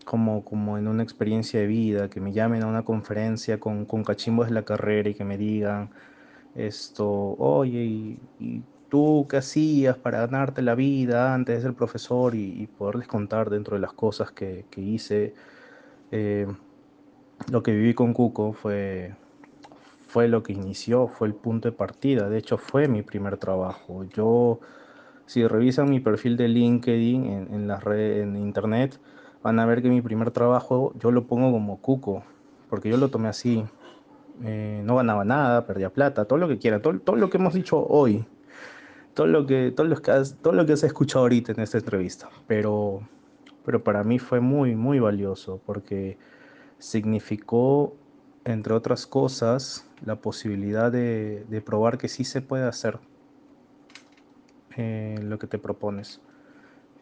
[0.04, 4.04] como, como en una experiencia de vida, que me llamen a una conferencia con, con
[4.04, 5.90] cachimbos de la carrera y que me digan
[6.54, 7.08] esto,
[7.38, 13.08] oye, y tú qué hacías para ganarte la vida antes de ser profesor y, poderles
[13.08, 15.34] contar dentro de las cosas que, hice.
[16.10, 16.46] Eh,
[17.50, 19.14] lo que viví con Cuco fue,
[20.08, 22.28] fue lo que inició, fue el punto de partida.
[22.28, 24.04] De hecho, fue mi primer trabajo.
[24.04, 24.60] Yo,
[25.26, 28.98] si revisan mi perfil de LinkedIn en, las redes, en internet,
[29.42, 32.24] van a ver que mi primer trabajo yo lo pongo como Cuco,
[32.70, 33.64] porque yo lo tomé así.
[34.42, 37.54] Eh, no ganaba nada, perdía plata, todo lo que quiera, todo, todo lo que hemos
[37.54, 38.26] dicho hoy,
[39.16, 41.78] todo lo que, todo lo que, has, todo lo que has escuchado ahorita en esta
[41.78, 43.00] entrevista, pero,
[43.64, 46.18] pero para mí fue muy, muy valioso porque
[46.78, 47.96] significó,
[48.44, 52.98] entre otras cosas, la posibilidad de, de probar que sí se puede hacer
[54.76, 56.20] eh, lo que te propones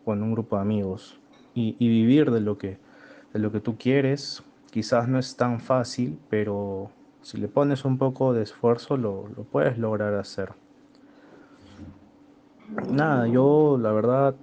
[0.04, 1.18] con un grupo de amigos
[1.52, 2.78] y, y, vivir de lo, que,
[3.32, 4.44] de lo que tú quieres.
[4.70, 6.92] Quizás no es tan fácil, pero
[7.22, 10.52] si le pones un poco de esfuerzo lo, lo puedes lograr hacer.
[12.90, 14.36] Nada, yo la verdad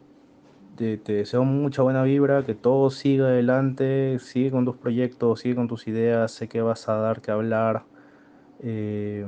[0.75, 5.67] te, deseo mucha buena vibra, que todo siga adelante, sigue con tus proyectos, sigue con
[5.67, 7.85] tus ideas, sé que vas a dar que hablar.
[8.59, 9.25] Eh,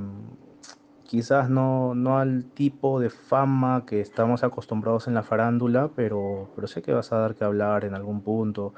[1.04, 6.68] quizás no, no al tipo de fama que estamos acostumbrados en la farándula, pero, pero
[6.68, 8.74] sé que vas a dar que hablar en algún punto.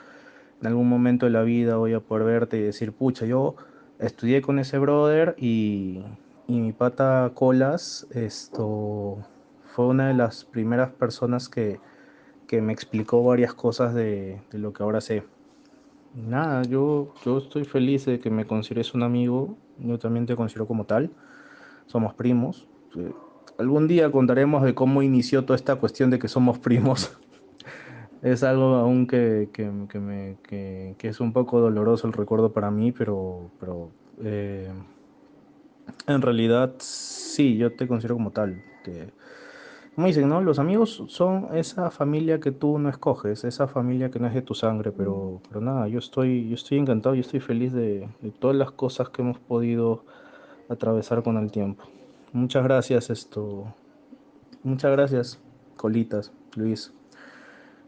[0.61, 3.55] En algún momento de la vida voy a poder verte y decir, pucha, yo
[3.99, 6.03] estudié con ese brother y,
[6.47, 9.25] y mi pata Colas, esto
[9.75, 11.81] fue una de las primeras personas que,
[12.61, 15.25] me explicó varias cosas de, lo que ahora sé.
[16.13, 20.65] Nada, yo, yo estoy feliz de que me consideres un amigo, yo también te considero
[20.65, 21.11] como tal,
[21.87, 22.69] somos primos.
[23.59, 27.17] Algún día contaremos de cómo inició toda esta cuestión de que somos primos.
[28.21, 29.49] es algo aún que,
[29.93, 30.37] me,
[30.97, 33.89] es un poco doloroso el recuerdo para mí, pero, pero
[34.23, 34.71] eh,
[36.07, 38.63] en realidad sí, yo te considero como tal.
[38.85, 39.09] Que,
[39.95, 40.41] como dicen, ¿no?
[40.41, 44.41] Los amigos son esa familia que tú no escoges, esa familia que no es de
[44.41, 48.57] tu sangre, pero, pero nada, yo estoy, yo estoy encantado y estoy feliz de, todas
[48.57, 50.03] las cosas que hemos podido
[50.67, 51.85] atravesar con el tiempo.
[52.33, 53.73] Muchas gracias, esto.
[54.63, 55.39] Muchas gracias,
[55.77, 56.93] Colitas, Luis.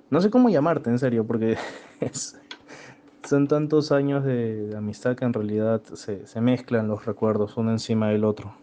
[0.09, 1.57] No sé cómo llamarte, en serio, porque
[3.23, 8.07] son tantos años de, amistad que en realidad se, se mezclan los recuerdos uno encima
[8.07, 8.53] del otro.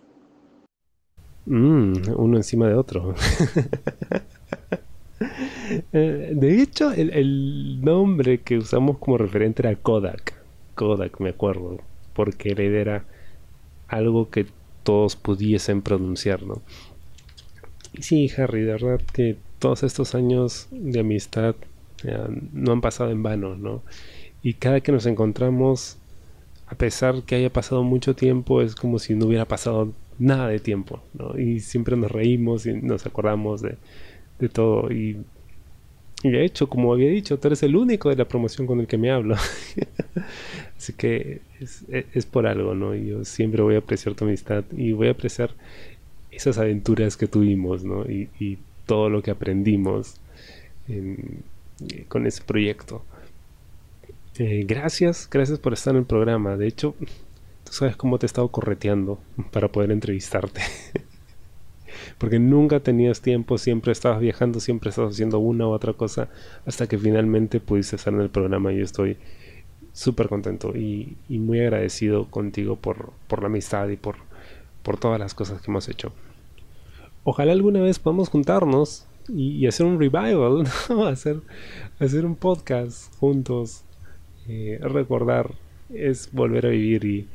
[1.47, 3.15] Mm, uno encima de otro.
[5.93, 10.35] Eh, de hecho, el, nombre que usamos como referente era Kodak.
[10.75, 11.79] Kodak, me acuerdo.
[12.13, 13.05] Porque la era
[13.89, 14.47] algo que
[14.83, 16.61] todos pudiesen pronunciar, ¿no?
[17.99, 21.55] Sí, Harry, de verdad que todos estos años de amistad
[22.53, 23.83] no han pasado en vano, ¿no?
[24.43, 25.97] Y cada que nos encontramos,
[26.67, 30.59] a pesar que haya pasado mucho tiempo, es como si no hubiera pasado nada de
[30.59, 31.39] tiempo, ¿no?
[31.39, 33.77] Y siempre nos reímos y nos acordamos de,
[34.49, 34.91] todo.
[34.91, 35.19] Y,
[36.23, 38.99] de hecho, como había dicho, tú eres el único de la promoción con el que
[38.99, 39.37] me hablo.
[40.77, 42.95] Así que es, por algo, ¿no?
[42.95, 45.51] Yo siempre voy a apreciar tu amistad y voy a apreciar
[46.31, 48.05] esas aventuras que tuvimos, ¿no?
[48.05, 50.21] Y, todo lo que aprendimos
[52.09, 53.03] con ese proyecto.
[54.39, 56.57] Eh, gracias, gracias por estar en el programa.
[56.57, 56.95] De hecho,
[57.65, 59.19] Tú sabes cómo te he estado correteando
[59.51, 60.61] para poder entrevistarte.
[62.19, 66.29] Porque nunca tenías tiempo, siempre estabas viajando, siempre estabas haciendo una u otra cosa,
[66.67, 69.17] hasta que finalmente pudiste estar en el programa y estoy
[69.93, 74.17] súper contento y, muy agradecido contigo por, la amistad y por,
[75.01, 76.13] todas las cosas que hemos hecho.
[77.23, 80.65] Ojalá alguna vez podamos juntarnos y, hacer un revival,
[81.09, 81.41] hacer,
[81.99, 83.85] hacer un podcast juntos.
[84.47, 85.53] Eh, recordar
[85.89, 87.29] es volver a vivir y,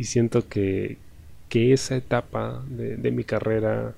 [0.00, 0.96] y siento que,
[1.52, 3.94] esa etapa de, mi carrera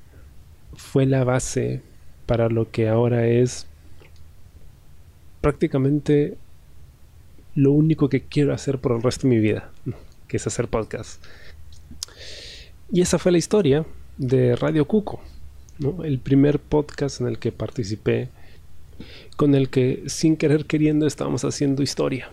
[0.74, 1.80] fue la base
[2.26, 3.68] para lo que ahora es
[5.40, 6.36] prácticamente
[7.54, 9.70] lo único que quiero hacer por el resto de mi vida,
[10.26, 11.22] que es hacer podcast.
[12.90, 13.86] Y esa fue la historia
[14.18, 15.22] de Radio Cuco,
[16.02, 18.28] el primer podcast en el que participé,
[19.36, 22.32] con el que sin querer queriendo estábamos haciendo historia.